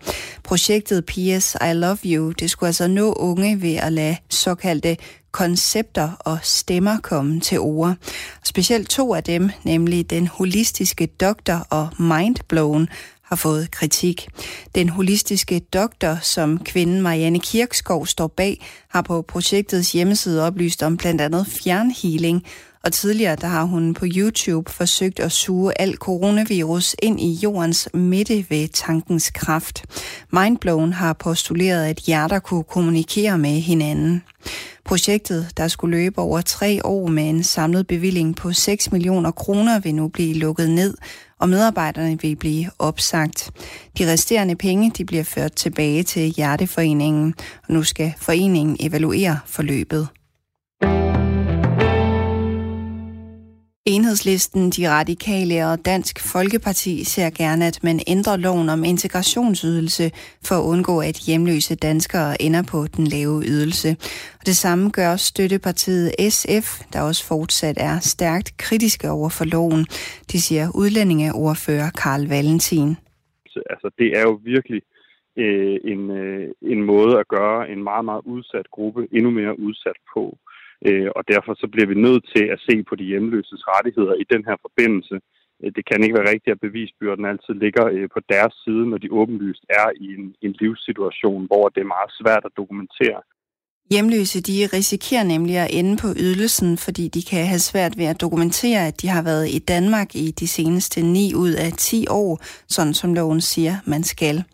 [0.45, 4.97] Projektet PS I Love You, det skulle altså nå unge ved at lade såkaldte
[5.33, 7.95] koncepter og stemmer komme til ord.
[8.45, 12.89] Specielt to af dem, nemlig den holistiske doktor og mindblown,
[13.23, 14.29] har fået kritik.
[14.75, 20.97] Den holistiske doktor, som kvinden Marianne Kirkskov står bag, har på projektets hjemmeside oplyst om
[20.97, 22.45] blandt andet fjernhealing,
[22.89, 27.89] og tidligere der har hun på YouTube forsøgt at suge al coronavirus ind i jordens
[27.95, 29.85] midte ved tankens kraft.
[30.33, 34.23] Mindblown har postuleret, at hjerter kunne kommunikere med hinanden.
[34.85, 39.81] Projektet, der skulle løbe over tre år med en samlet bevilling på 6 millioner kroner,
[39.81, 40.95] vil nu blive lukket ned,
[41.39, 43.51] og medarbejderne vil blive opsagt.
[43.99, 47.35] De resterende penge de bliver ført tilbage til Hjerteforeningen,
[47.69, 50.09] og nu skal foreningen evaluere forløbet.
[53.95, 60.07] Enhedslisten, de radikale og Dansk Folkeparti ser gerne, at man ændrer loven om integrationsydelse
[60.49, 63.91] for at undgå, at hjemløse danskere ender på den lave ydelse.
[64.39, 69.83] Og det samme gør støttepartiet SF, der også fortsat er stærkt kritiske over for loven.
[70.33, 72.91] Det siger udlændingeordfører Karl Valentin.
[73.73, 74.83] Altså, det er jo virkelig
[75.37, 79.99] øh, en, øh, en måde at gøre en meget, meget udsat gruppe endnu mere udsat
[80.15, 80.39] på.
[80.87, 84.25] Øh, og derfor så bliver vi nødt til at se på de hjemløses rettigheder i
[84.33, 85.21] den her forbindelse.
[85.63, 88.99] Øh, det kan ikke være rigtigt, at bevisbyrden altid ligger øh, på deres side, når
[88.99, 93.21] de åbenlyst er i en, en livssituation, hvor det er meget svært at dokumentere.
[93.91, 98.21] Hjemløse de risikerer nemlig at ende på ydelsen, fordi de kan have svært ved at
[98.21, 102.41] dokumentere, at de har været i Danmark i de seneste 9 ud af 10 år,
[102.69, 104.45] sådan som loven siger, man skal.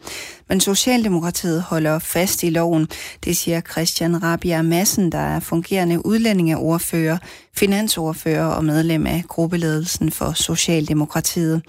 [0.49, 2.89] Men Socialdemokratiet holder fast i loven.
[3.25, 7.19] Det siger Christian Rabia Madsen, der er fungerende udlændingeordfører,
[7.57, 11.63] finansordfører og medlem af gruppeledelsen for Socialdemokratiet.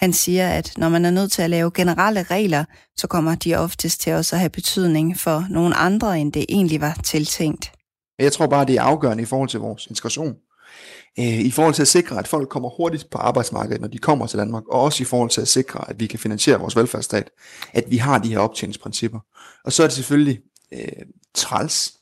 [0.00, 2.64] Han siger, at når man er nødt til at lave generelle regler,
[2.96, 6.80] så kommer de oftest til også at have betydning for nogle andre, end det egentlig
[6.80, 7.72] var tiltænkt.
[8.18, 10.34] Jeg tror bare, det er afgørende i forhold til vores integration.
[11.18, 14.26] Øh, I forhold til at sikre, at folk kommer hurtigt på arbejdsmarkedet, når de kommer
[14.26, 17.30] til Danmark, og også i forhold til at sikre, at vi kan finansiere vores velfærdsstat,
[17.72, 19.18] at vi har de her optjeningsprincipper.
[19.64, 20.40] Og så er det selvfølgelig
[20.72, 21.02] øh,
[21.34, 21.92] træls,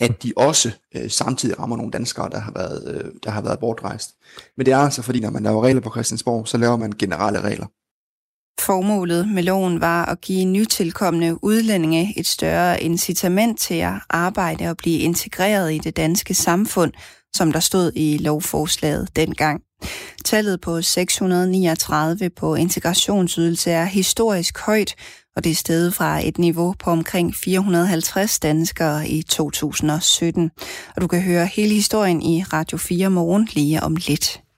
[0.00, 3.58] at de også øh, samtidig rammer nogle danskere, der har, været, øh, der har været
[3.58, 4.10] bortrejst.
[4.56, 7.40] Men det er altså fordi, når man laver regler på Christiansborg, så laver man generelle
[7.40, 7.66] regler.
[8.60, 14.76] Formålet med loven var at give nytilkommende udlændinge et større incitament til at arbejde og
[14.76, 16.92] blive integreret i det danske samfund,
[17.36, 19.62] som der stod i lovforslaget dengang.
[20.24, 24.94] Tallet på 639 på integrationsydelse er historisk højt,
[25.36, 30.50] og det er steget fra et niveau på omkring 450 danskere i 2017.
[30.96, 34.49] Og du kan høre hele historien i Radio 4 morgen lige om lidt.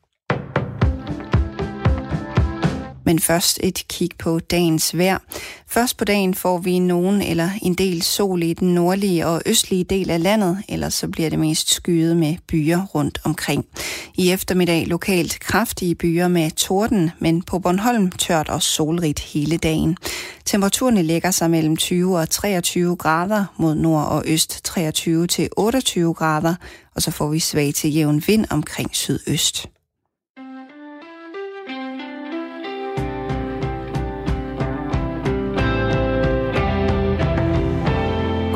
[3.12, 5.18] Men først et kig på dagens vejr.
[5.66, 9.84] Først på dagen får vi nogen eller en del sol i den nordlige og østlige
[9.84, 13.66] del af landet, ellers så bliver det mest skyet med byer rundt omkring.
[14.14, 19.96] I eftermiddag lokalt kraftige byer med torden, men på Bornholm tørt og solrigt hele dagen.
[20.44, 26.14] Temperaturerne ligger sig mellem 20 og 23 grader mod nord og øst 23 til 28
[26.14, 26.54] grader,
[26.94, 29.68] og så får vi svag til jævn vind omkring sydøst.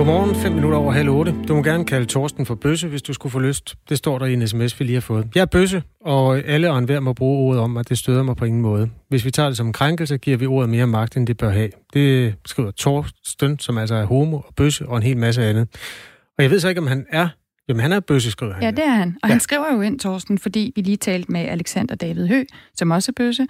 [0.06, 1.34] Godmorgen, 5 minutter over halv 8.
[1.48, 3.74] Du må gerne kalde Torsten for Bøsse, hvis du skulle få lyst.
[3.88, 5.28] Det står der i en sms, vi lige har fået.
[5.34, 8.36] Jeg er Bøsse, og alle og enhver må bruge ordet om, at det støder mig
[8.36, 8.90] på ingen måde.
[9.08, 11.50] Hvis vi tager det som en krænkelse, giver vi ordet mere magt, end det bør
[11.50, 11.70] have.
[11.92, 15.68] Det skriver Torsten, som altså er homo og Bøsse og en hel masse andet.
[16.38, 17.28] Og jeg ved så ikke, om han er
[17.68, 18.62] Jamen, han er bøsse, skriver han.
[18.62, 19.16] Ja, det er han.
[19.22, 19.32] Og ja.
[19.32, 23.12] han skriver jo ind, Torsten, fordi vi lige talte med Alexander David Hø, som også
[23.12, 23.46] er bøsse,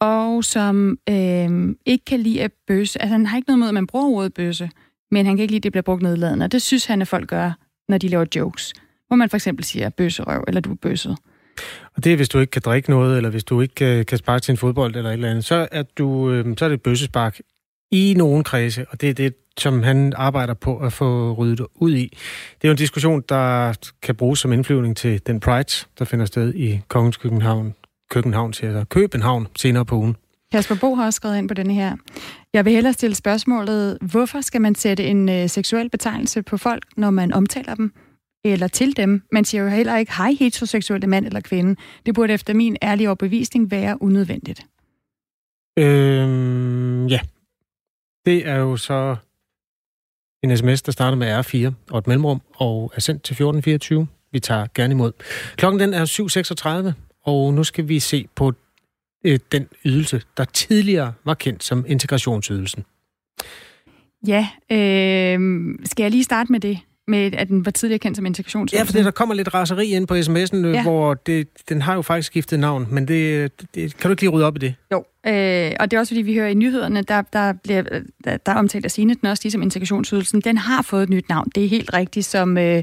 [0.00, 3.02] og som øh, ikke kan lide at bøsse.
[3.02, 4.70] Altså, han har ikke noget med, at man bruger ordet bøsse
[5.10, 6.44] men han kan ikke lide, at det bliver brugt nedladende.
[6.44, 7.52] Og det synes han, at folk gør,
[7.88, 8.72] når de laver jokes.
[9.06, 11.16] Hvor man for eksempel siger bøsserøv, eller du er bøsset.
[11.96, 14.18] Og det er, hvis du ikke kan drikke noget, eller hvis du ikke øh, kan,
[14.18, 16.82] sparke til en fodbold eller et eller andet, så er, du, øh, så er det
[16.82, 17.40] bøssespark
[17.90, 21.94] i nogen kredse, og det er det, som han arbejder på at få ryddet ud
[21.94, 22.08] i.
[22.54, 26.26] Det er jo en diskussion, der kan bruges som indflyvning til den Pride, der finder
[26.26, 27.74] sted i Kongens København,
[28.10, 30.16] København, siger København senere på ugen.
[30.52, 31.96] Kasper Bo har også skrevet ind på denne her.
[32.52, 36.84] Jeg vil hellere stille spørgsmålet, hvorfor skal man sætte en øh, seksuel betegnelse på folk,
[36.96, 37.92] når man omtaler dem?
[38.44, 39.22] Eller til dem.
[39.32, 41.76] Man siger jo heller ikke, hej heteroseksuelle mand eller kvinde.
[42.06, 44.66] Det burde efter min ærlige overbevisning være unødvendigt.
[45.78, 47.20] Øhm, ja.
[48.26, 49.16] Det er jo så
[50.42, 54.06] en sms, der starter med R4 og et mellemrum, og er sendt til 1424.
[54.32, 55.12] Vi tager gerne imod.
[55.56, 56.04] Klokken den er
[56.88, 58.52] 7.36, og nu skal vi se på
[59.24, 62.84] øh, den ydelse, der tidligere var kendt som integrationsydelsen.
[64.26, 65.38] Ja, øh,
[65.84, 66.78] skal jeg lige starte med det?
[67.08, 68.94] med, at den var tidligere kendt som integrationsydelse.
[68.94, 70.82] Ja, for der kommer lidt raseri ind på sms'en, øh, ja.
[70.82, 74.30] hvor det, den har jo faktisk skiftet navn, men det, det, kan du ikke lige
[74.30, 74.74] rydde op i det?
[74.92, 77.82] Jo, øh, og det er også fordi, vi hører i nyhederne, der, der, bliver,
[78.24, 81.48] der, der omtalt af Signe, den også ligesom integrationsydelsen, den har fået et nyt navn.
[81.54, 82.82] Det er helt rigtigt, som, øh,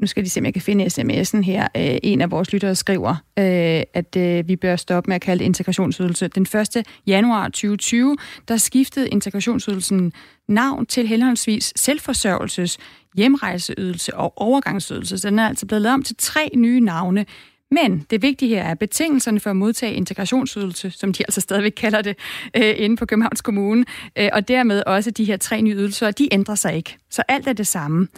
[0.00, 1.68] nu skal de se, om jeg kan finde sms'en her.
[1.76, 5.38] Øh, en af vores lyttere skriver, øh, at øh, vi bør stoppe med at kalde
[5.38, 6.28] det integrationsydelse.
[6.28, 6.84] Den 1.
[7.06, 8.16] januar 2020,
[8.48, 10.12] der skiftede integrationsydelsen
[10.48, 12.78] navn til henholdsvis selvforsørgelses,
[13.16, 15.18] hjemrejseydelse og overgangsydelse.
[15.18, 17.26] Så den er altså blevet lavet om til tre nye navne.
[17.70, 21.72] Men det vigtige her er, at betingelserne for at modtage integrationsydelse, som de altså stadigvæk
[21.76, 22.16] kalder det,
[22.56, 23.84] øh, inde på Københavns Kommune,
[24.18, 26.96] øh, og dermed også de her tre nye ydelser, de ændrer sig ikke.
[27.10, 28.08] Så alt er det samme.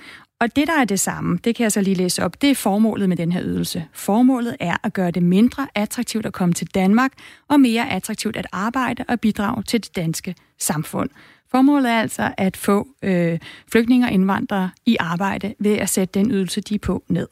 [0.41, 2.55] Og det, der er det samme, det kan jeg så lige læse op, det er
[2.55, 3.85] formålet med den her ydelse.
[3.93, 7.13] Formålet er at gøre det mindre attraktivt at komme til Danmark,
[7.49, 11.11] og mere attraktivt at arbejde og bidrage til det danske samfund.
[11.51, 13.39] Formålet er altså at få øh,
[13.73, 17.27] flygtninge og indvandrere i arbejde ved at sætte den ydelse, de er på, ned.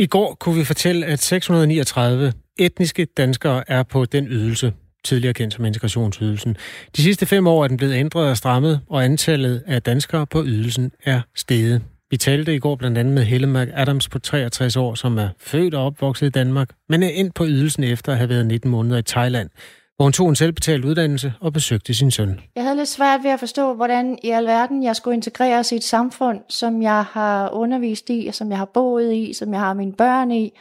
[0.00, 4.72] I går kunne vi fortælle, at 639 etniske danskere er på den ydelse,
[5.04, 6.56] tidligere kendt som integrationsydelsen.
[6.96, 10.44] De sidste fem år er den blevet ændret og strammet, og antallet af danskere på
[10.44, 11.82] ydelsen er steget.
[12.10, 15.74] Vi talte i går blandt andet med Helle Adams på 63 år, som er født
[15.74, 18.98] og opvokset i Danmark, men er endt på ydelsen efter at have været 19 måneder
[18.98, 19.50] i Thailand
[19.98, 22.40] hvor hun tog en selvbetalt uddannelse og besøgte sin søn.
[22.54, 25.84] Jeg havde lidt svært ved at forstå, hvordan i alverden jeg skulle integreres i et
[25.84, 29.92] samfund, som jeg har undervist i, som jeg har boet i, som jeg har mine
[29.92, 30.52] børn i.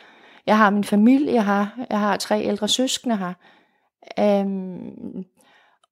[0.47, 1.79] Jeg har min familie jeg har.
[1.89, 3.33] Jeg har tre ældre søskende her.
[4.19, 5.25] Øhm,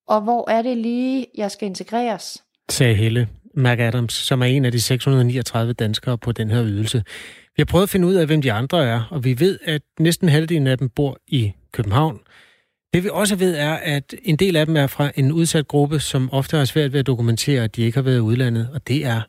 [0.08, 2.44] og hvor er det lige, jeg skal integreres?
[2.70, 3.28] Sagde Helle
[3.58, 7.04] Adams, som er en af de 639 danskere på den her ydelse.
[7.56, 9.82] Vi har prøvet at finde ud af, hvem de andre er, og vi ved, at
[10.00, 12.20] næsten halvdelen af dem bor i København.
[12.96, 16.00] Det vi også ved er, at en del af dem er fra en udsat gruppe,
[16.00, 18.88] som ofte har svært ved at dokumentere, at de ikke har været i udlandet, og
[18.88, 19.22] det er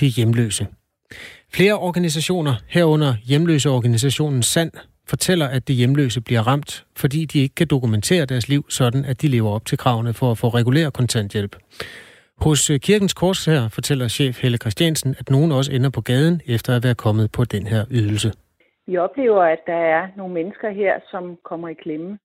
[0.00, 0.66] de hjemløse.
[1.54, 4.72] Flere organisationer, herunder hjemløseorganisationen SAND,
[5.08, 9.22] fortæller, at de hjemløse bliver ramt, fordi de ikke kan dokumentere deres liv sådan, at
[9.22, 11.56] de lever op til kravene for at få regulær kontanthjælp.
[12.38, 16.40] Hos øh, Kirkens Kors her fortæller chef Helle Christiansen, at nogen også ender på gaden
[16.46, 18.32] efter at være kommet på den her ydelse.
[18.86, 22.18] Vi oplever, at der er nogle mennesker her, som kommer i klemme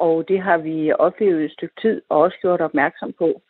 [0.00, 3.40] og det har vi oplevet et stykke tid og også gjort opmærksom på.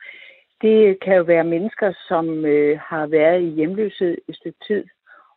[0.63, 4.85] Det kan jo være mennesker, som øh, har været i hjemløshed et stykke tid,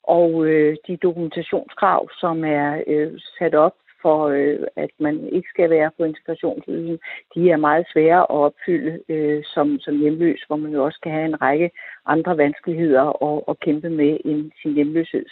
[0.03, 3.73] og øh, de dokumentationskrav, som er øh, sat op
[4.03, 6.99] for, øh, at man ikke skal være på integrationsydelsen,
[7.35, 11.11] de er meget svære at opfylde øh, som, som hjemløs, hvor man jo også kan
[11.11, 11.71] have en række
[12.05, 15.25] andre vanskeligheder at, at kæmpe med end sin hjemløshed.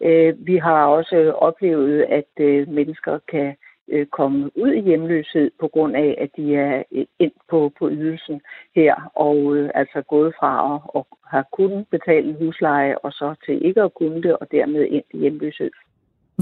[0.00, 3.56] Øh, vi har også oplevet, at øh, mennesker kan
[3.90, 7.90] øh, komme ud i hjemløshed på grund af, at de er øh, ind på, på
[7.90, 8.40] ydelsen
[8.74, 13.66] her, og øh, altså gået fra at, at have kunnet betale husleje, og så til
[13.66, 15.70] ikke at kunne det, og dermed ind i hjemløshed.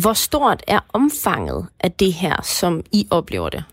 [0.03, 3.65] Hvor stort er omfanget af det her, som I oplever det?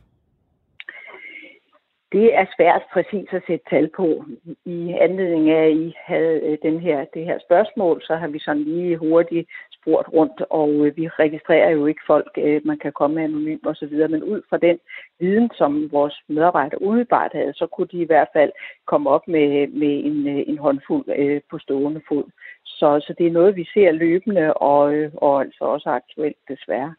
[2.12, 4.26] Det er svært præcis at sætte tal på.
[4.66, 8.40] I anledning af, at I havde øh, den her, det her spørgsmål, så har vi
[8.40, 9.50] sådan lige hurtigt
[9.84, 13.76] spurgt rundt, og øh, vi registrerer jo ikke folk, øh, man kan komme anonym og
[13.76, 14.78] så videre, men ud fra den
[15.20, 18.52] viden, som vores medarbejdere umiddelbart havde, så kunne de i hvert fald
[18.88, 22.24] komme op med, med en, øh, en håndfuld øh, på stående fod.
[22.66, 26.94] Så, så det er noget, vi ser løbende og, øh, og altså også aktuelt desværre.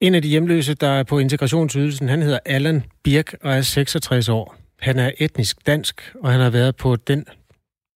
[0.00, 4.28] En af de hjemløse, der er på integrationsydelsen, han hedder Allan Birk og er 66
[4.28, 4.54] år.
[4.80, 7.26] Han er etnisk dansk, og han har været på den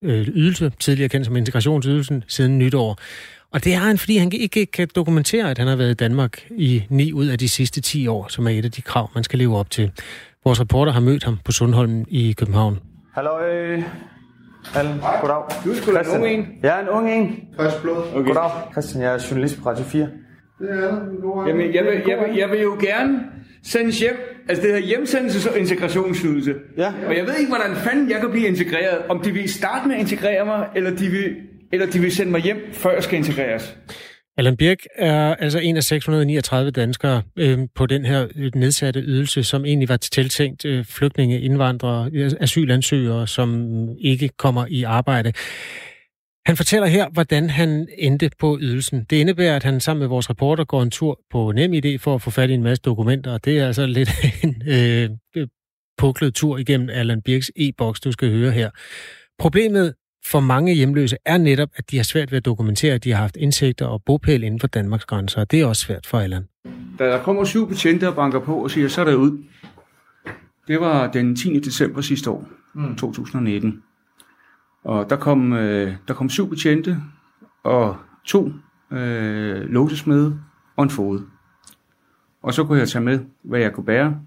[0.03, 2.98] ydelse, tidligere kendt som integrationsydelsen, siden nytår.
[3.53, 6.46] Og det har han, fordi han ikke kan dokumentere, at han har været i Danmark
[6.51, 9.24] i 9 ud af de sidste 10 år, som er et af de krav, man
[9.24, 9.90] skal leve op til.
[10.44, 12.78] Vores reporter har mødt ham på Sundholm i København.
[13.14, 13.30] Hallo.
[14.74, 15.42] Allen, goddag.
[15.64, 16.46] Du er en ung en.
[16.62, 17.40] Jeg er en ung en.
[17.57, 17.96] Frisk blod.
[18.14, 18.26] Okay.
[18.26, 18.51] Goddag.
[18.72, 20.03] Christian, jeg er journalist på Radio 4.
[20.03, 21.48] Det er det.
[21.48, 23.18] Jamen, jeg vil, jeg, vil, jeg vil jo gerne
[23.62, 24.16] sendes hjem.
[24.48, 26.55] Altså, det hedder hjemsendelses- og integrationsydelse.
[26.76, 26.92] Ja.
[27.07, 28.98] Og jeg ved ikke, hvordan fanden jeg kan blive integreret.
[29.09, 31.36] Om de vil starte med at integrere mig, eller de vil,
[31.73, 33.77] eller de vil sende mig hjem, før jeg skal integreres.
[34.37, 39.64] Allan Birk er altså en af 639 danskere øh, på den her nedsatte ydelse, som
[39.64, 43.68] egentlig var tiltænkt øh, flygtninge, indvandrere, øh, asylansøgere, som
[43.99, 45.33] ikke kommer i arbejde.
[46.47, 49.05] Han fortæller her, hvordan han endte på ydelsen.
[49.11, 52.23] Det indebærer, at han sammen med vores reporter går en tur på NemID for at
[52.23, 54.11] få fat i en masse dokumenter, og det er altså lidt
[54.45, 55.11] en øh,
[55.99, 58.71] puklet tur igennem Allan Birks e-boks, du skal høre her.
[59.39, 59.95] Problemet
[60.25, 63.21] for mange hjemløse er netop, at de har svært ved at dokumentere, at de har
[63.21, 66.49] haft indsigter og bopæl inden for Danmarks grænser, og det er også svært for Allan.
[66.99, 69.45] Da der kommer syv betjente og banker på og siger, så er der ud.
[70.68, 71.61] Det var den 10.
[71.61, 72.97] december sidste år, mm.
[72.97, 73.83] 2019.
[74.85, 76.97] Og der kom, øh, der kom syv betjente
[77.64, 78.53] og to
[78.93, 80.41] øh, låsesmede
[80.77, 81.23] og en fod.
[82.43, 84.21] Og så kunne jeg tage med, hvad jeg kunne bære.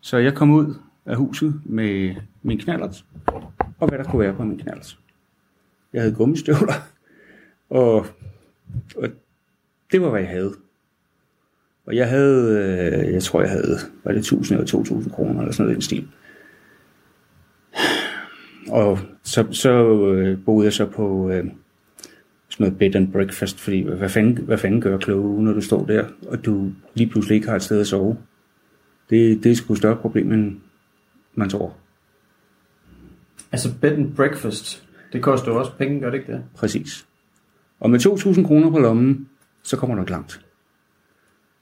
[0.00, 0.74] Så jeg kom ud
[1.06, 3.04] af huset med min knallert,
[3.78, 4.98] og hvad der kunne være på min knallert.
[5.94, 6.74] Jeg havde gummistøvler,
[7.70, 8.06] og,
[8.96, 9.08] og
[9.92, 10.54] det var, hvad jeg havde.
[11.86, 12.58] Og jeg havde,
[13.06, 15.74] øh, jeg tror, jeg havde, var det 1000 eller 2000 kroner, eller sådan noget i
[15.74, 16.08] den stil.
[18.68, 19.70] Og så, så
[20.12, 21.44] øh, boede jeg så på øh,
[22.48, 25.86] sådan noget bed and breakfast, fordi hvad fanden, hvad fanden gør kloge, når du står
[25.86, 28.18] der, og du lige pludselig ikke har et sted at sove.
[29.10, 30.60] Det, det er sgu et større problem, end
[31.34, 31.76] man tror.
[33.52, 34.83] Altså bed and breakfast,
[35.14, 36.44] det koster jo også penge, gør det ikke det?
[36.56, 37.06] Præcis.
[37.80, 39.28] Og med 2.000 kroner på lommen,
[39.62, 40.40] så kommer du ikke langt.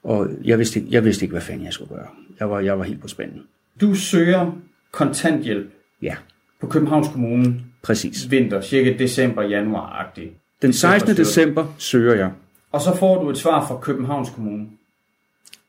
[0.03, 2.07] Og jeg vidste, ikke, jeg vidste ikke, hvad fanden jeg skulle gøre.
[2.39, 3.41] Jeg var, jeg var helt på spænden.
[3.81, 4.51] Du søger
[4.91, 5.71] kontanthjælp.
[6.01, 6.15] Ja.
[6.61, 7.61] På Københavns Kommune.
[7.81, 8.31] Præcis.
[8.31, 10.31] Vinter, cirka december, januar-agtigt.
[10.61, 11.17] Den 16.
[11.17, 12.31] december søger jeg.
[12.71, 14.67] Og så får du et svar fra Københavns Kommune.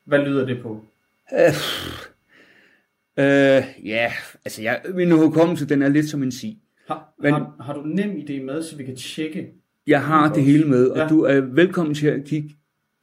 [0.05, 0.85] Hvad lyder det på?
[1.33, 1.53] Øh,
[3.19, 4.11] øh, ja,
[4.45, 6.57] altså jeg, min hukommelse, den er lidt som en sig.
[6.87, 9.53] Har, Men, har, har du nem idé med, så vi kan tjekke?
[9.87, 11.07] Jeg har det hele med, og ja.
[11.07, 12.49] du er velkommen til at kigge.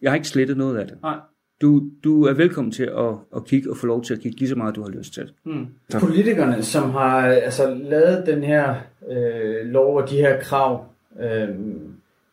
[0.02, 0.98] Jeg har ikke slettet noget af det.
[1.02, 1.16] Nej.
[1.60, 4.48] Du, du er velkommen til at, at kigge og få lov til at kigge lige
[4.48, 5.32] så meget, du har lyst til.
[5.44, 5.66] Hmm.
[6.00, 8.74] Politikerne, som har altså, lavet den her
[9.08, 10.86] øh, lov og de her krav,
[11.20, 11.48] øh,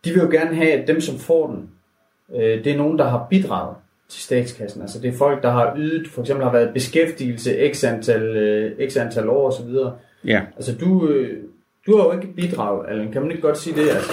[0.06, 1.70] de vil jo gerne have, at dem, som får den,
[2.36, 3.76] øh, det er nogen, der har bidraget
[4.10, 4.82] til statskassen.
[4.82, 8.90] Altså det er folk, der har ydet, for eksempel har været beskæftigelse x antal, øh,
[8.90, 9.76] x antal år osv.
[10.26, 10.42] Ja.
[10.56, 11.44] Altså du, øh,
[11.88, 13.12] du har jo ikke bidraget, Allan.
[13.12, 13.90] Kan man ikke godt sige det?
[13.90, 14.12] Altså?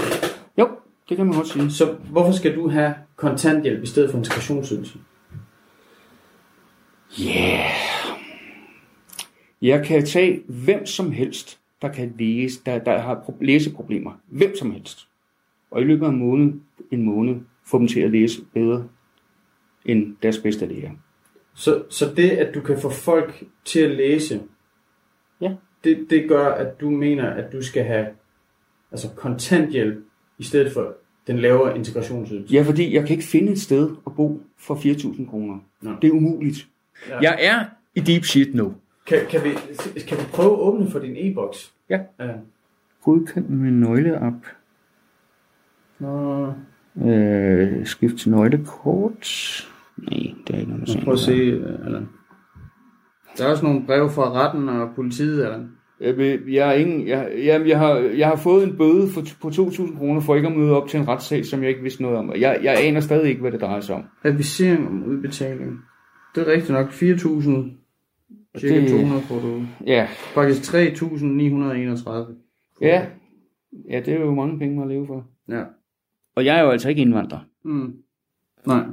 [0.58, 0.68] Jo,
[1.08, 1.70] det kan man godt sige.
[1.70, 4.98] Så hvorfor skal du have kontanthjælp i stedet for integrationsydelse?
[7.20, 7.70] Yeah.
[9.62, 14.12] Jeg kan tage hvem som helst, der kan læse, der, der har læseproblemer.
[14.26, 15.08] Hvem som helst.
[15.70, 16.52] Og i løbet af en måned,
[16.90, 17.34] en måned
[17.64, 18.88] få dem til at læse bedre
[19.84, 20.90] end deres bedste lærer.
[21.54, 24.42] Så, så det, at du kan få folk til at læse,
[25.40, 25.54] ja.
[25.86, 28.06] Det, det gør, at du mener, at du skal have
[28.92, 30.04] altså kontanthjælp
[30.38, 30.94] i stedet for
[31.26, 32.54] den lavere integrationsydelse?
[32.54, 35.58] Ja, fordi jeg kan ikke finde et sted at bo for 4.000 kroner.
[35.80, 35.90] No.
[36.02, 36.68] Det er umuligt.
[37.08, 37.20] Ja.
[37.20, 37.64] Jeg er
[37.94, 38.74] i deep shit nu.
[39.06, 39.50] Kan, kan, vi,
[40.08, 41.72] kan vi prøve at åbne for din e-boks?
[41.90, 42.00] Ja.
[42.20, 42.32] ja.
[43.04, 44.46] Godkend med nøgleapp.
[45.98, 46.52] Nå.
[47.04, 49.26] Øh, skift til nøglekort.
[49.96, 52.02] Nej, det er ikke noget, der Prøv at se, eller...
[53.38, 55.66] Der er også nogle breve fra retten og politiet, eller?
[56.00, 59.48] Jeg, jeg, er ingen, jeg, jamen, jeg, har, jeg har fået en bøde for, på
[59.48, 62.16] 2.000 kroner for ikke at møde op til en retssag, som jeg ikke vidste noget
[62.18, 62.32] om.
[62.38, 64.04] Jeg, jeg aner stadig ikke, hvad det drejer sig om.
[64.24, 65.78] Advisering om udbetaling.
[66.34, 66.88] Det er rigtigt nok.
[66.88, 69.62] 4.000, cirka Det- 200 får du.
[69.86, 70.08] Ja.
[70.10, 72.10] Faktisk 3.931.
[72.80, 73.06] Ja.
[73.90, 75.26] Ja, det er jo mange penge at leve for.
[75.48, 75.62] Ja.
[76.34, 77.94] Og jeg er jo altså ikke indvandrer, Mm.
[78.66, 78.84] Nej.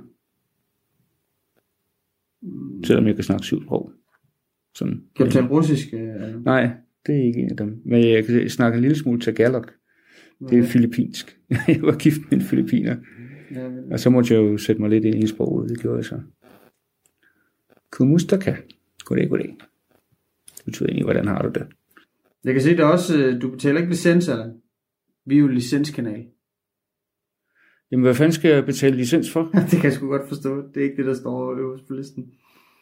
[2.85, 3.91] selvom jeg kan snakke syv sprog.
[4.75, 5.03] Sådan.
[5.15, 5.87] Kan du tale russisk?
[5.93, 6.45] øh?
[6.45, 6.69] Nej,
[7.07, 7.81] det er ikke en af dem.
[7.85, 9.65] Men jeg kan snakke en lille smule tagalog.
[10.49, 11.37] Det er filippinsk.
[11.67, 12.95] Jeg var gift med en filippiner.
[13.51, 15.69] Ja, men- Og så måtte jeg jo sætte mig lidt ind i sproget.
[15.69, 16.19] Det gjorde jeg så.
[17.91, 18.55] Kumustaka.
[19.05, 19.55] Goddag, goddag.
[20.57, 21.67] Det betyder egentlig, hvordan har du det?
[22.43, 24.53] Jeg kan se, der også, øh, du betaler ikke licens, eller?
[25.25, 26.25] Vi er jo en licenskanal.
[27.91, 29.43] Jamen, hvad fanden skal jeg betale licens for?
[29.71, 30.55] det kan jeg sgu godt forstå.
[30.73, 32.31] Det er ikke det, der står øverst på listen.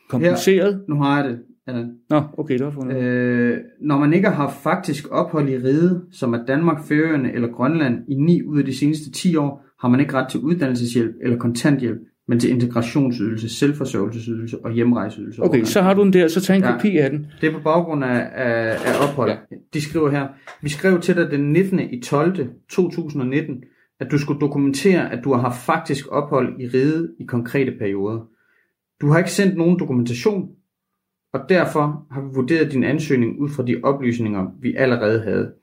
[0.10, 0.74] Kompenseret?
[0.76, 1.92] Her, nu har jeg det, Allan.
[2.10, 2.98] Nå, okay, det var fundet.
[2.98, 8.00] Øh, når man ikke har faktisk ophold i riget, som er Danmark, Færøerne eller Grønland
[8.08, 11.38] i 9 ud af de seneste 10 år, har man ikke ret til uddannelseshjælp eller
[11.38, 15.44] kontanthjælp, men til integrationsydelse, selvforsørgelsesydelse og hjemrejseydelse.
[15.44, 17.28] Okay, så har du den der, så tag en kopi af den.
[17.42, 19.30] Det er på baggrund af, af, af ophold.
[19.30, 19.38] Ja.
[19.74, 20.28] De skriver her,
[20.62, 21.80] vi skrev til dig den 19.
[21.80, 22.48] i 12.
[22.70, 23.64] 2019,
[24.00, 28.28] at du skulle dokumentere, at du har haft faktisk ophold i riget i konkrete perioder.
[29.02, 30.50] Du har ikke sendt nogen dokumentation,
[31.34, 35.54] og derfor har vi vurderet din ansøgning ud fra de oplysninger, vi allerede havde.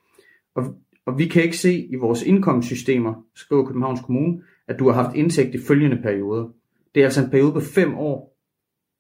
[0.54, 0.64] Og,
[1.06, 5.16] og vi kan ikke se i vores indkomstsystemer, skriver Københavns Kommune, at du har haft
[5.16, 6.48] indtægt i følgende perioder.
[6.94, 8.38] Det er altså en periode på fem år,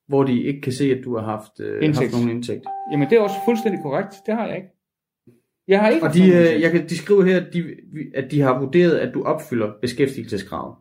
[0.08, 2.12] hvor de ikke kan se, at du har haft, øh, Indtægt.
[2.12, 2.64] haft nogen indtægt.
[2.92, 4.14] Jamen, det er også fuldstændig korrekt.
[4.26, 4.68] Det har jeg ikke.
[5.68, 7.76] Jeg har ikke Og de, øh, jeg kan, de skriver her, at de,
[8.14, 10.76] at de har vurderet, at du opfylder beskæftigelseskravet.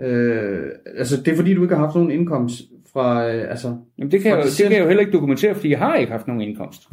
[0.00, 2.62] Øh, altså, det er fordi, du ikke har haft nogen indkomst
[2.96, 3.34] fra...
[3.34, 4.68] Øh, altså, Jamen, det kan, jeg, jo- det december.
[4.68, 6.90] kan jeg jo heller ikke dokumentere, fordi jeg har ikke haft nogen indkomst.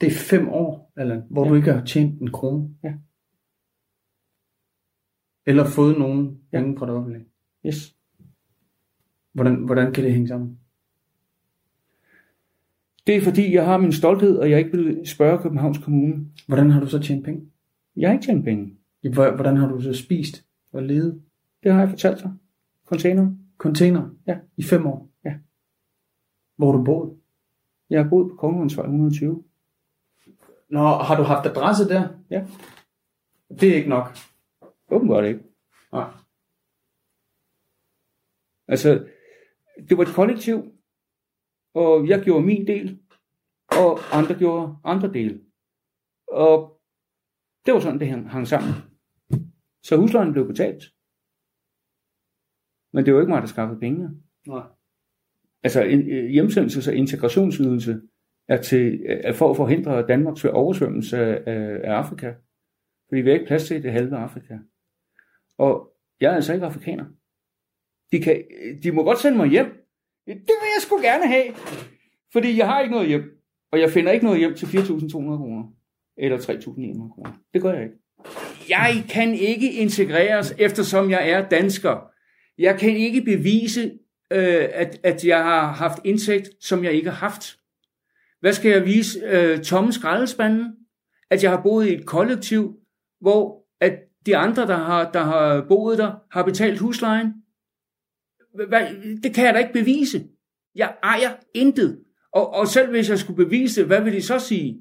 [0.00, 1.50] Det er fem år, Allan, hvor ja.
[1.50, 2.68] du ikke har tjent en krone.
[2.84, 2.94] Ja.
[5.46, 7.24] Eller fået nogen penge fra det offentlige.
[7.66, 7.96] Yes.
[9.32, 10.58] Hvordan, hvordan kan det hænge sammen?
[13.06, 16.26] Det er fordi, jeg har min stolthed, og jeg ikke vil spørge Københavns Kommune.
[16.46, 17.40] Hvordan har du så tjent penge?
[17.96, 18.76] Jeg har ikke tjent penge.
[19.14, 21.22] Hvordan har du så spist og levet?
[21.62, 22.32] Det har jeg fortalt dig.
[22.86, 23.41] Container.
[23.62, 24.10] Container?
[24.26, 24.38] Ja.
[24.56, 25.08] I fem år?
[25.24, 25.34] Ja.
[26.56, 27.18] Hvor du boet?
[27.90, 29.44] Jeg har boet på Kongevandsvej 120.
[30.68, 32.08] Nå, har du haft adresse der?
[32.30, 32.46] Ja.
[33.60, 34.06] Det er ikke nok.
[34.90, 35.44] Åbenbart ikke.
[35.92, 36.10] Nej.
[38.68, 39.08] Altså,
[39.88, 40.72] det var et kollektiv,
[41.74, 43.00] og jeg gjorde min del,
[43.78, 45.44] og andre gjorde andre dele.
[46.26, 46.80] Og
[47.66, 48.72] det var sådan, det hang sammen.
[49.82, 50.82] Så huslejen blev betalt.
[52.92, 54.10] Men det var ikke mig, der skaffede pengene.
[54.46, 54.62] Nej.
[55.62, 58.00] Altså, øh, hjemsendelses- og integrationsydelse
[58.48, 62.32] er, til, er for at forhindre Danmarks oversvømmelse af, af, af Afrika.
[63.08, 64.58] Fordi vi har ikke plads til det halve Afrika.
[65.58, 67.04] Og jeg er altså ikke afrikaner.
[68.12, 68.44] De, kan,
[68.82, 69.66] de må godt sende mig hjem.
[70.26, 71.44] Det vil jeg sgu gerne have.
[72.32, 73.42] Fordi jeg har ikke noget hjem.
[73.72, 75.64] Og jeg finder ikke noget hjem til 4.200 kroner.
[76.16, 77.32] Eller 3.900 kroner.
[77.54, 77.96] Det gør jeg ikke.
[78.68, 82.11] Jeg kan ikke integreres, eftersom jeg er dansker.
[82.62, 83.92] Jeg kan ikke bevise,
[84.32, 87.58] øh, at, at jeg har haft indtægt, som jeg ikke har haft.
[88.40, 89.20] Hvad skal jeg vise?
[89.24, 90.72] Øh, tomme skraldespanden?
[91.30, 92.76] At jeg har boet i et kollektiv,
[93.20, 93.92] hvor at
[94.26, 97.32] de andre, der har, der har boet der, har betalt huslejen?
[98.68, 98.86] Hvad,
[99.22, 100.24] det kan jeg da ikke bevise.
[100.74, 101.98] Jeg ejer intet.
[102.32, 104.80] Og, og selv hvis jeg skulle bevise det, hvad vil de så sige?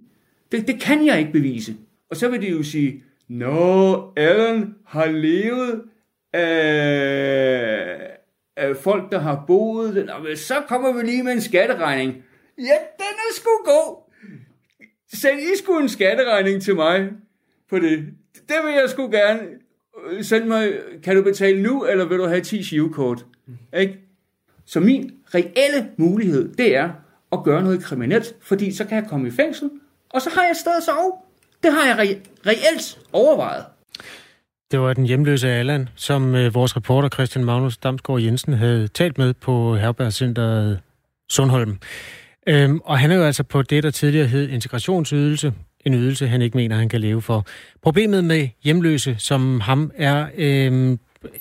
[0.52, 1.76] Det, det kan jeg ikke bevise.
[2.10, 5.82] Og så vil de jo sige, Nå, Allen har levet
[6.34, 8.18] af,
[8.82, 10.06] folk, der har boet.
[10.06, 12.14] Nå, så kommer vi lige med en skatteregning.
[12.58, 13.98] Ja, den er sgu god.
[15.14, 17.10] Send I sgu en skatteregning til mig
[17.70, 18.06] på det.
[18.34, 19.40] Det vil jeg sgu gerne.
[20.22, 20.74] Send mig,
[21.04, 23.26] kan du betale nu, eller vil du have 10 shivkort?
[23.78, 24.00] Ikke?
[24.66, 26.90] Så min reelle mulighed, det er
[27.32, 29.70] at gøre noget kriminelt, fordi så kan jeg komme i fængsel,
[30.10, 31.14] og så har jeg et sted at sove.
[31.64, 33.64] Det har jeg re- reelt overvejet.
[34.72, 39.18] Det var den hjemløse Allan, som øh, vores reporter Christian Magnus Damsgaard Jensen havde talt
[39.18, 40.80] med på Herbergscenteret
[41.30, 41.80] Sundholm.
[42.48, 45.54] Øhm, og han er jo altså på det, der tidligere hed integrationsydelse.
[45.86, 47.46] En ydelse, han ikke mener, han kan leve for.
[47.82, 51.00] Problemet med hjemløse, som ham, er øhm,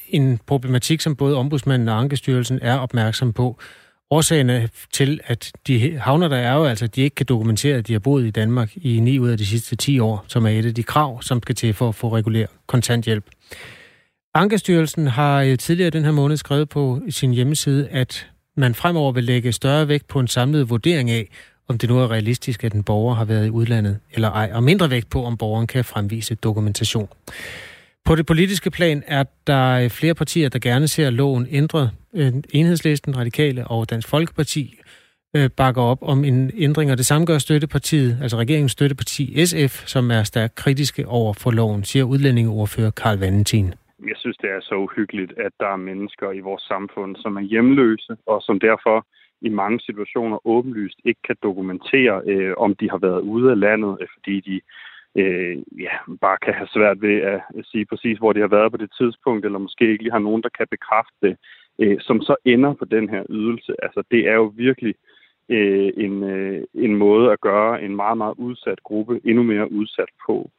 [0.08, 3.58] en problematik, som både ombudsmanden og Ankestyrelsen er opmærksom på.
[4.12, 7.86] Årsagerne til, at de havner der er jo altså, at de ikke kan dokumentere, at
[7.86, 10.50] de har boet i Danmark i 9 ud af de sidste 10 år, som er
[10.50, 13.24] et af de krav, som skal til for at få regulær kontanthjælp.
[14.34, 19.24] Ankestyrelsen har øh, tidligere den her måned skrevet på sin hjemmeside, at man fremover vil
[19.24, 21.28] lægge større vægt på en samlet vurdering af,
[21.68, 24.62] om det nu er realistisk, at en borger har været i udlandet eller ej, og
[24.62, 27.08] mindre vægt på, om borgeren kan fremvise dokumentation.
[28.10, 31.90] På det politiske plan er der øh, flere partier, der gerne ser loven ændret.
[32.16, 34.64] Øh, Enhedslisten, Radikale og Dansk Folkeparti
[35.36, 39.74] øh, bakker op om en ændring, og det samme gør støttepartiet, altså regeringens støtteparti SF,
[39.86, 43.66] som er stærkt kritiske over for loven, siger udlændingeordfører Karl Valentin.
[44.10, 47.40] Jeg synes, det er så uhyggeligt, at der er mennesker i vores samfund, som er
[47.40, 49.06] hjemløse, og som derfor
[49.42, 53.98] i mange situationer åbenlyst ikke kan dokumentere, øh, om de har været ude af landet,
[54.00, 54.60] øh, fordi de
[55.16, 55.56] øh,
[55.86, 57.40] ja, bare kan have svært ved at
[57.70, 60.42] sige præcis, hvor de har været på det tidspunkt, eller måske ikke lige har nogen,
[60.42, 61.36] der kan bekræfte det,
[61.78, 63.72] øh, som så ender på den her ydelse.
[63.82, 64.94] Altså, det er jo virkelig
[65.48, 70.10] øh, en, øh, en måde at gøre en meget, meget udsat gruppe endnu mere udsat
[70.26, 70.50] på.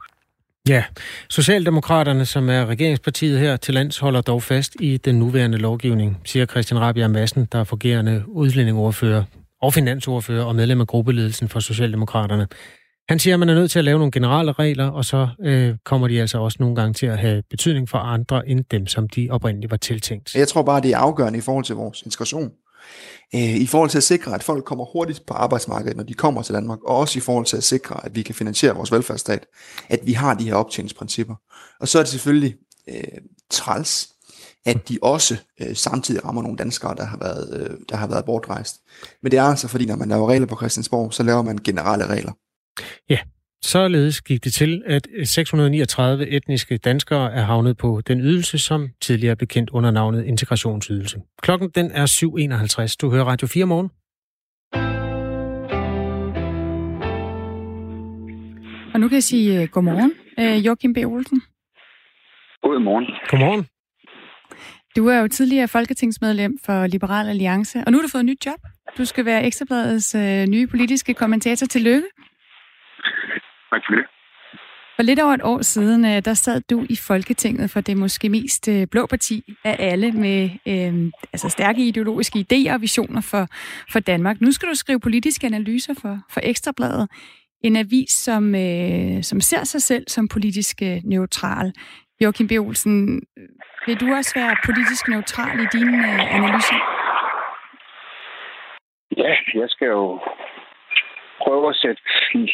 [0.69, 0.83] Ja,
[1.29, 6.45] Socialdemokraterne, som er regeringspartiet her til lands, holder dog fast i den nuværende lovgivning, siger
[6.45, 9.23] Christian Rabia Madsen, der er fungerende udlændingeordfører
[9.61, 12.47] og finansordfører og medlem af gruppeledelsen for Socialdemokraterne.
[13.11, 15.75] Han siger, at man er nødt til at lave nogle generelle regler, og så øh,
[15.85, 19.09] kommer de altså også nogle gange til at have betydning for andre end dem, som
[19.09, 20.35] de oprindeligt var tiltænkt.
[20.35, 22.51] Jeg tror bare, det er afgørende i forhold til vores integration.
[23.35, 26.41] Øh, I forhold til at sikre, at folk kommer hurtigt på arbejdsmarkedet, når de kommer
[26.41, 29.45] til Danmark, og også i forhold til at sikre, at vi kan finansiere vores velfærdsstat,
[29.89, 31.35] at vi har de her optjeningsprincipper.
[31.79, 32.55] Og så er det selvfølgelig
[32.89, 33.03] øh,
[33.49, 34.09] træls,
[34.65, 38.25] at de også øh, samtidig rammer nogle danskere, der har, været, øh, der har været
[38.25, 38.75] bortrejst.
[39.23, 42.05] Men det er altså fordi, når man laver regler på Christiansborg, så laver man generelle
[42.05, 42.31] regler.
[43.09, 43.19] Ja,
[43.63, 49.35] således gik det til, at 639 etniske danskere er havnet på den ydelse, som tidligere
[49.35, 51.21] blev kendt under navnet integrationsydelse.
[51.41, 52.05] Klokken den er
[52.87, 52.95] 7.51.
[53.01, 53.89] Du hører Radio 4 morgen.
[58.93, 60.97] Og nu kan jeg sige uh, godmorgen, uh, Joachim B.
[60.97, 61.41] Olsen.
[62.61, 63.05] Godmorgen.
[63.29, 63.65] Godmorgen.
[64.95, 68.45] Du er jo tidligere folketingsmedlem for Liberal Alliance, og nu har du fået et nyt
[68.45, 68.59] job.
[68.97, 71.67] Du skal være Ekstrabladets uh, nye politiske kommentator.
[71.67, 72.07] Tillykke.
[73.71, 74.05] Tak for det.
[74.95, 78.29] For lidt over et år siden, øh, der sad du i Folketinget for det måske
[78.29, 83.47] mest øh, blå parti af alle med øh, altså stærke ideologiske idéer og visioner for,
[83.91, 84.41] for Danmark.
[84.41, 87.09] Nu skal du skrive politiske analyser for, for Ekstrabladet.
[87.63, 91.73] En avis, som, øh, som ser sig selv som politisk øh, neutral.
[92.21, 92.51] Joachim B.
[92.51, 93.21] Olsen,
[93.85, 96.77] vil du også være politisk neutral i dine øh, analyser?
[99.17, 100.19] Ja, jeg skal jo
[101.43, 102.01] prøve at sætte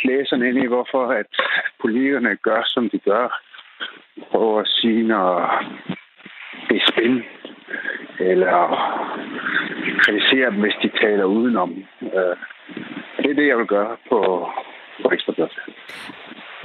[0.03, 1.25] læserne ind i, hvorfor at
[1.81, 3.41] politikerne gør, som de gør.
[4.31, 5.29] Prøve at sige, når
[6.69, 7.23] det er spændende,
[8.19, 8.63] eller
[10.03, 11.71] kritisere dem, hvis de taler udenom.
[12.01, 12.35] Øh,
[13.17, 14.49] det er det, jeg vil gøre på,
[15.01, 15.59] på Ekstrabladet.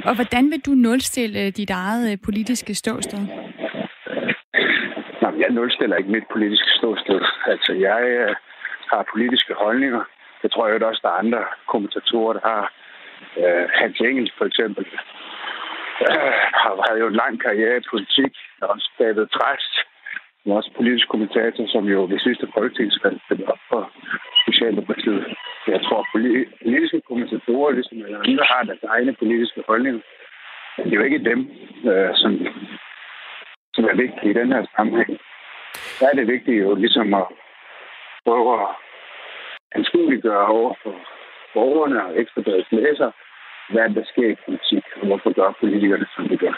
[0.04, 3.18] Og hvordan vil du nulstille dit eget øh, politiske ståsted?
[5.22, 7.20] Jamen, jeg nulstiller ikke mit politiske ståsted.
[7.46, 8.34] Altså, jeg øh,
[8.90, 10.04] har politiske holdninger,
[10.42, 12.72] det tror jeg også, der er andre kommentatorer, der har.
[13.36, 14.84] Uh, Hans Engels for eksempel
[16.04, 18.32] øh, har, har jo en lang karriere i politik.
[18.60, 19.74] Og også David Træst,
[20.42, 23.90] som også politisk kommentator, som jo det sidste folketingsvalg stillede op for
[24.46, 25.24] Socialdemokratiet.
[25.66, 30.00] Jeg tror, politiske kommentatorer, ligesom andre, har deres egne politiske holdninger.
[30.76, 31.40] Men det er jo ikke dem,
[31.90, 32.30] uh, som,
[33.74, 35.18] som er vigtige i den her sammenhæng.
[36.00, 37.26] Der er det vigtigt jo ligesom at
[38.24, 38.68] prøve at
[39.76, 40.94] anskueliggøre over for
[41.54, 43.10] borgerne og ekstrabladets læser,
[43.72, 46.54] hvad der sker i politik, og hvorfor gør politikerne, som de gør.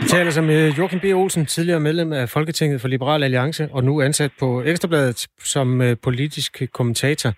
[0.00, 0.46] Vi taler som
[0.78, 1.06] Joachim B.
[1.22, 5.96] Olsen, tidligere medlem af Folketinget for Liberal Alliance, og nu ansat på Ekstrabladet som øh,
[6.04, 7.30] politisk kommentator.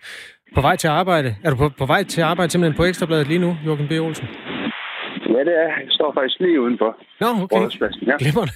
[0.55, 1.37] På vej til arbejde.
[1.45, 3.93] Er du på, på vej til arbejde simpelthen på Ekstrabladet lige nu, Joachim B.
[3.93, 4.27] Olsen?
[5.35, 5.71] Ja, det er.
[5.85, 6.97] Jeg står faktisk lige udenfor.
[7.21, 7.62] Nå, okay.
[8.07, 8.16] Ja.
[8.19, 8.55] Glimrende.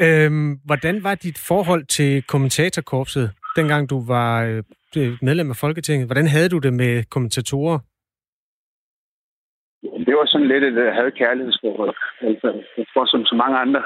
[0.00, 4.62] Øhm, hvordan var dit forhold til kommentatorkorpset, dengang du var øh,
[4.96, 6.08] medlem af Folketinget.
[6.08, 7.78] Hvordan havde du det med kommentatorer?
[10.06, 11.96] Det var sådan lidt et øh, had kærlighedsforhold.
[12.20, 13.82] Altså, jeg tror, som så mange andre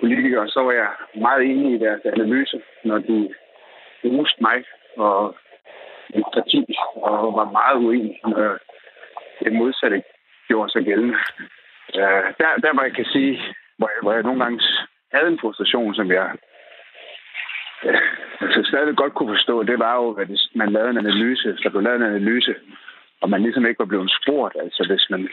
[0.00, 3.34] politikere, så var jeg meget enig i deres analyse, når de
[4.04, 4.64] roste mig
[4.96, 5.36] og
[6.14, 6.60] mit parti,
[6.94, 8.58] og var meget uenig, når
[9.44, 10.02] det modsatte
[10.48, 11.18] gjorde sig gældende.
[12.40, 13.32] Der, der hvor jeg kan sige,
[13.78, 14.60] hvor jeg, hvor jeg nogle gange
[15.14, 16.36] havde en frustration, som jeg
[18.40, 21.82] altså stadig godt kunne forstå, det var jo, at man lavede en analyse, så blev
[21.82, 22.54] lavet en analyse,
[23.20, 25.28] og man ligesom ikke var blevet spurgt, altså hvis man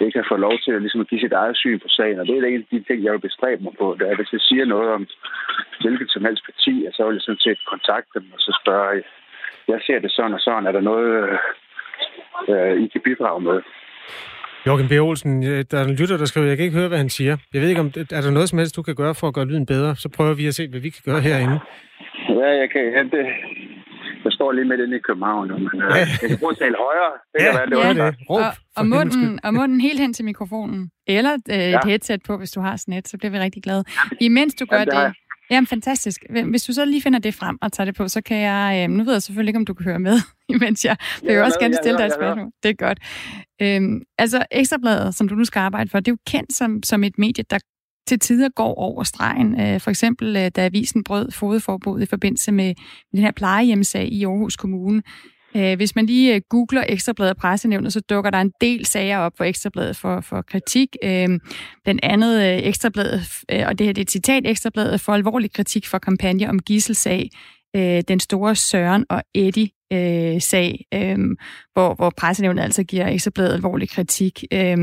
[0.00, 2.20] ikke har fået lov til at, ligesom at give sit eget syn på sagen.
[2.20, 3.96] Og det er en af de ting, jeg vil bestræbe mig på.
[3.98, 5.06] Det er, hvis jeg siger noget om
[5.80, 9.02] hvilket som helst parti, så vil jeg sådan set kontakte dem og så spørge,
[9.68, 11.38] jeg ser det sådan og sådan, er der noget,
[12.48, 13.62] øh, I kan bidrage med?
[14.66, 14.92] Jorgen B.
[14.92, 17.36] Olsen, der er en lytter, der skriver, jeg kan ikke høre, hvad han siger.
[17.52, 19.44] Jeg ved ikke, om er der noget som helst, du kan gøre for at gøre
[19.44, 19.96] lyden bedre?
[19.96, 21.58] Så prøver vi at se, hvad vi kan gøre herinde.
[22.28, 22.82] Ja, jeg kan.
[22.96, 23.24] Ja, det,
[24.24, 26.76] Jeg står lige midt inde i København nu, men øh, jeg kan prøve at tale
[26.86, 27.12] højere.
[27.32, 28.16] Det Ja, kan være, det var det.
[28.30, 30.90] Råb, og, og, munden, og munden helt hen til mikrofonen.
[31.06, 31.78] Eller øh, et Ja.
[31.86, 33.84] headset på, hvis du har sådan et, så bliver vi rigtig glade.
[34.20, 35.14] Imens du gør Jamen, det det...
[35.50, 36.24] Jamen, fantastisk.
[36.50, 38.84] Hvis du så lige finder det frem og tager det på, så kan jeg...
[38.84, 40.18] Øh, nu ved jeg selvfølgelig ikke, om du kan høre med,
[40.54, 42.50] imens jeg vil jeg jo også hører, gerne stille dig et spørgsmål.
[42.62, 42.98] Det er godt.
[43.62, 47.04] Øhm, altså, Ekstrabladet, som du nu skal arbejde for, det er jo kendt som, som
[47.04, 47.58] et medie, der
[48.06, 49.60] til tider går over stregen.
[49.60, 52.74] Øh, for eksempel, øh, da avisen brød fodforbud i forbindelse med
[53.12, 55.02] den her plejehjemsag i Aarhus Kommune.
[55.56, 59.18] Øh, hvis man lige øh, googler Ekstrabladet og pressenævnet, så dukker der en del sager
[59.18, 60.96] op for Ekstrabladet for, for kritik.
[61.04, 61.28] Øh,
[61.84, 63.22] Blandt andet øh, Ekstrabladet,
[63.66, 67.30] og det her det er et citat, Ekstrabladet for alvorlig kritik for kampagne om gisselsag,
[68.08, 71.18] den store Søren og Eddie øh, sag, øh,
[71.72, 74.44] hvor, hvor pressenævnet altså giver Ekstrabladet alvorlig kritik.
[74.52, 74.76] Øh,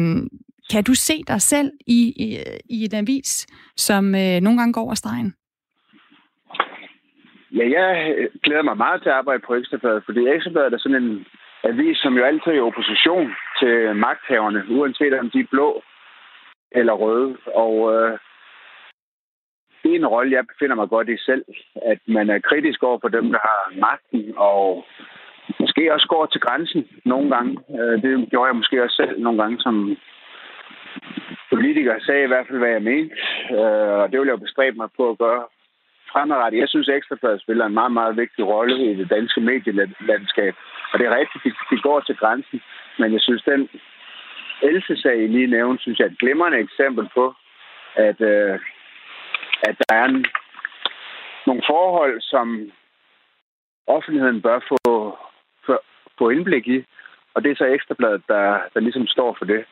[0.72, 3.48] kan du se dig selv i, i, i et avis,
[3.78, 5.34] som øh, nogle gange går over stregen?
[7.58, 11.04] Ja, jeg øh, glæder mig meget til at arbejde på Ekstrabladet, fordi Ekstrabladet er sådan
[11.04, 11.26] en
[11.64, 15.84] avis, som jo altid er i opposition til magthaverne, uanset om de er blå
[16.72, 17.38] eller røde.
[17.46, 18.18] Og øh,
[19.84, 21.46] det er en rolle, jeg befinder mig godt i selv,
[21.86, 24.86] at man er kritisk over for dem, der har magten, og
[25.60, 27.58] måske også går til grænsen nogle gange.
[27.80, 29.98] Øh, det gjorde jeg måske også selv nogle gange som
[31.50, 33.16] politiker, sagde i hvert fald, hvad jeg mente,
[33.52, 35.44] øh, og det vil jeg jo bestræbe mig på at gøre
[36.14, 36.60] fremadrettet.
[36.60, 40.54] Jeg synes, at Ekstrabladet spiller en meget, meget vigtig rolle i det danske medielandskab.
[40.92, 42.62] Og det er rigtigt, de, de går til grænsen.
[43.00, 43.70] Men jeg synes, den
[44.64, 47.34] Else-sag, I lige nævnte, synes jeg er et glimrende eksempel på,
[47.96, 48.60] at, øh,
[49.64, 50.26] at der er en,
[51.48, 52.72] nogle forhold, som
[53.88, 55.18] offentligheden bør få,
[55.66, 55.78] få,
[56.18, 56.86] få indblik i.
[57.34, 59.66] Og det er så Ekstrabladet, der, der ligesom står for det.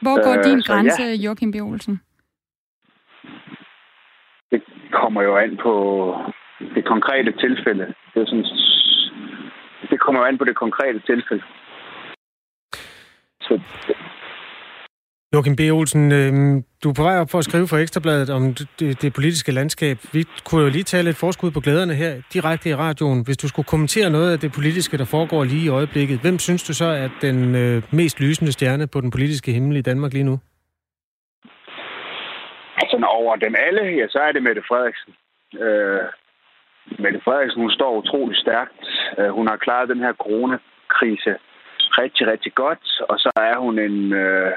[0.00, 1.12] Hvor går Øh, din så grænse, ja.
[1.24, 1.56] Joachim B.
[1.56, 2.00] Olsen?
[4.50, 4.60] Det
[4.92, 5.72] kommer jo an på
[6.74, 7.86] det konkrete tilfælde.
[8.14, 8.46] Det, er sådan,
[9.90, 11.44] det kommer jo an på det konkrete tilfælde.
[13.40, 13.60] Så
[15.34, 15.60] Joachim B.
[15.60, 19.12] Olsen, øh, du er på vej op for at skrive for Ekstrabladet om det, det
[19.12, 19.98] politiske landskab.
[20.12, 23.24] Vi kunne jo lige tage lidt forskud på glæderne her direkte i radioen.
[23.24, 26.62] Hvis du skulle kommentere noget af det politiske, der foregår lige i øjeblikket, hvem synes
[26.62, 30.24] du så er den øh, mest lysende stjerne på den politiske himmel i Danmark lige
[30.24, 30.38] nu?
[32.80, 35.14] Altså over dem alle, ja, så er det Mette Frederiksen.
[35.60, 36.06] Øh,
[36.98, 38.84] Mette Frederiksen, hun står utrolig stærkt.
[39.18, 41.36] Øh, hun har klaret den her coronakrise
[41.98, 43.02] rigtig, rigtig godt.
[43.08, 44.52] Og så er hun en, øh,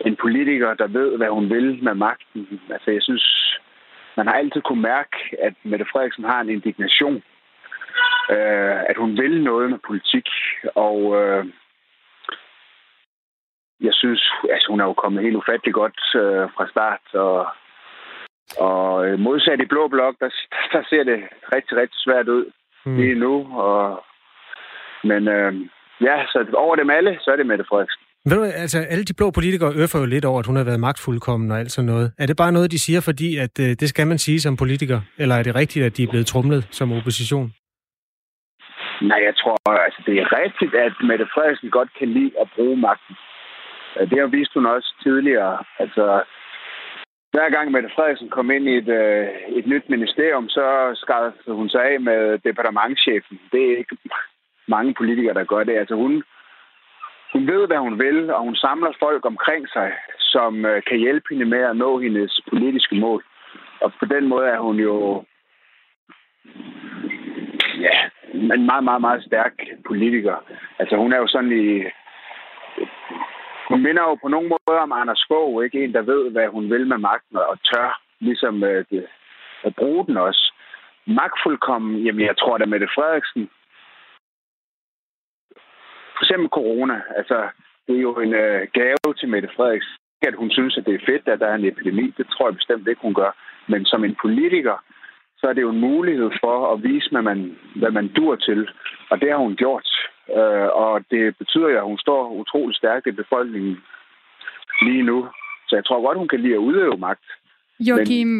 [0.00, 2.60] en politiker, der ved, hvad hun vil med magten.
[2.70, 3.58] Altså, jeg synes,
[4.16, 7.22] man har altid kunne mærke, at Mette Frederiksen har en indignation.
[8.30, 10.28] Øh, at hun vil noget med politik.
[10.74, 11.44] Og øh,
[13.80, 14.22] jeg synes,
[14.54, 17.04] altså, hun er jo kommet helt ufattelig godt øh, fra start.
[17.14, 17.46] Og,
[18.58, 20.30] og øh, modsat i Blå Blok, der,
[20.72, 21.18] der ser det
[21.54, 22.44] rigtig, rigtig svært ud
[22.86, 22.96] mm.
[22.96, 23.34] lige nu.
[23.66, 24.04] Og,
[25.04, 25.52] men øh,
[26.00, 28.02] ja, så over dem alle, så er det Mette Frederiksen.
[28.28, 30.80] Ved du, altså alle de blå politikere øffer jo lidt over, at hun har været
[30.80, 32.12] magtfuldkommen og alt sådan noget.
[32.18, 35.00] Er det bare noget, de siger, fordi at øh, det skal man sige som politiker?
[35.18, 37.52] Eller er det rigtigt, at de er blevet trumlet som opposition?
[39.02, 39.56] Nej, jeg tror,
[39.86, 43.16] altså, det er rigtigt, at Mette Frederiksen godt kan lide at bruge magten.
[43.96, 45.58] Øh, det har vist hun også tidligere.
[45.78, 46.22] Altså,
[47.32, 49.28] hver gang Mette Frederiksen kom ind i et, øh,
[49.58, 53.40] et nyt ministerium, så skar hun sig af med departementchefen.
[53.52, 53.96] Det er ikke
[54.68, 55.76] mange politikere, der gør det.
[55.76, 56.22] Altså, hun,
[57.32, 61.26] hun ved, hvad hun vil, og hun samler folk omkring sig, som øh, kan hjælpe
[61.30, 63.24] hende med at nå hendes politiske mål.
[63.80, 65.24] Og på den måde er hun jo
[67.80, 67.96] ja,
[68.34, 69.52] en meget, meget, meget stærk
[69.86, 70.36] politiker.
[70.78, 71.82] Altså, hun er jo sådan i...
[73.68, 75.84] Hun minder jo på nogen måde om Anders Fogh, ikke?
[75.84, 79.06] En, der ved, hvad hun vil med magten, og tør ligesom øh, det,
[79.64, 80.52] at bruge den også.
[81.06, 83.50] Magtfuldkommen, jamen jeg tror da Mette Frederiksen,
[86.14, 87.48] for eksempel corona, altså
[87.86, 91.06] det er jo en øh, gave til Mette Frederiksen, at hun synes, at det er
[91.06, 92.14] fedt, at der er en epidemi.
[92.18, 93.30] Det tror jeg bestemt ikke, hun gør.
[93.66, 94.76] Men som en politiker,
[95.38, 98.68] så er det jo en mulighed for at vise, hvad man, hvad man dur til.
[99.10, 99.88] Og det har hun gjort.
[100.38, 103.76] Øh, og det betyder jo, at hun står utrolig stærkt i befolkningen
[104.82, 105.18] lige nu.
[105.68, 107.26] Så jeg tror godt, hun kan lide at udøve magt.
[107.80, 108.30] Joachim,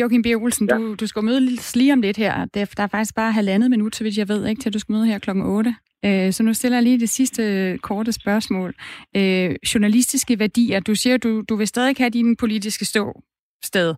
[0.00, 0.26] Joachim B.
[0.26, 0.76] Olsen, ja.
[0.76, 1.40] du, du skal møde
[1.74, 2.44] lige om lidt her.
[2.54, 4.92] Der, der er faktisk bare halvandet minut, så vidt jeg ved, ikke, til du skal
[4.92, 5.74] møde her klokken 8.
[6.04, 8.74] Øh, så nu stiller jeg lige det sidste korte spørgsmål.
[9.16, 10.80] Øh, journalistiske værdier.
[10.80, 13.94] Du siger, du, du vil stadig have din politiske ståsted.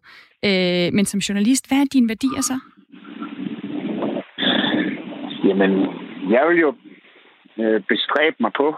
[0.49, 2.57] Øh, men som journalist, hvad er dine værdier så?
[5.49, 5.70] Jamen,
[6.30, 6.74] jeg vil jo
[7.59, 8.76] øh, bestræbe mig på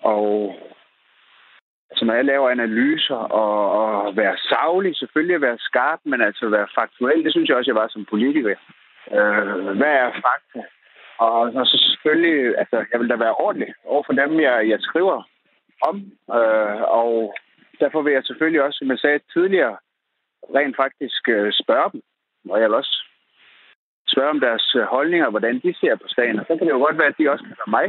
[0.00, 0.54] og
[1.90, 6.68] altså når jeg laver analyser og, og være savlig, selvfølgelig være skarp, men altså være
[6.74, 8.56] faktuel, det synes jeg også, jeg var som politiker.
[9.16, 10.62] Øh, hvad er fakta?
[11.18, 14.78] Og, og så selvfølgelig, altså, jeg vil da være ordentlig over for dem, jeg, jeg
[14.80, 15.22] skriver
[15.88, 15.96] om.
[16.36, 17.34] Øh, og
[17.80, 19.76] derfor vil jeg selvfølgelig også, som jeg sagde tidligere,
[20.56, 22.02] rent faktisk øh, spørge dem.
[22.50, 22.96] Og jeg vil også
[24.08, 26.38] spørge om deres øh, holdninger, hvordan de ser på sagen.
[26.40, 27.88] Og så kan det jo godt være, at de også kan være mig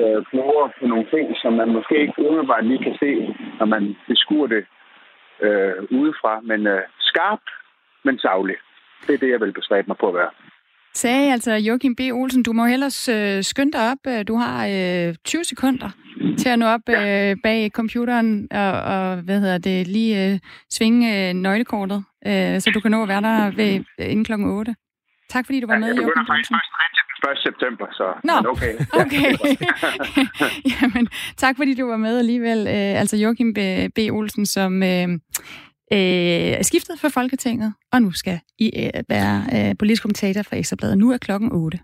[0.00, 3.10] øh, klogere på nogle ting, som man måske ikke umiddelbart lige kan se,
[3.58, 4.66] når man beskuer det
[5.40, 6.40] øh, udefra.
[6.40, 7.44] Men øh, skarp,
[8.04, 8.56] men savlig.
[9.06, 10.30] Det er det, jeg vil bestræbe mig på at være.
[10.98, 12.00] Sagde altså Joachim B.
[12.12, 14.26] Olsen, du må ellers øh, skynde dig op.
[14.28, 15.90] Du har øh, 20 sekunder
[16.38, 20.38] til at nå op øh, bag computeren og, og hvad hedder det, lige øh,
[20.70, 24.48] svinge øh, nøglekortet, øh, så du kan nå at være der ved, øh, inden klokken
[24.50, 24.74] 8.
[25.30, 26.30] Tak fordi du var ja, med, Joachim B.
[26.30, 26.56] Olsen.
[27.30, 27.38] 1.
[27.42, 28.74] september, så Nå, okay.
[29.02, 29.32] okay.
[30.72, 32.58] Jamen, tak fordi du var med alligevel.
[32.58, 33.58] Øh, altså Joachim B.
[33.94, 33.98] B.
[34.10, 35.08] Olsen, som øh,
[35.92, 40.56] øh, er skiftet for Folketinget, og nu skal I øh, være øh, politisk kommentator for
[40.56, 40.98] Ekstrabladet.
[40.98, 41.78] Nu er klokken 8.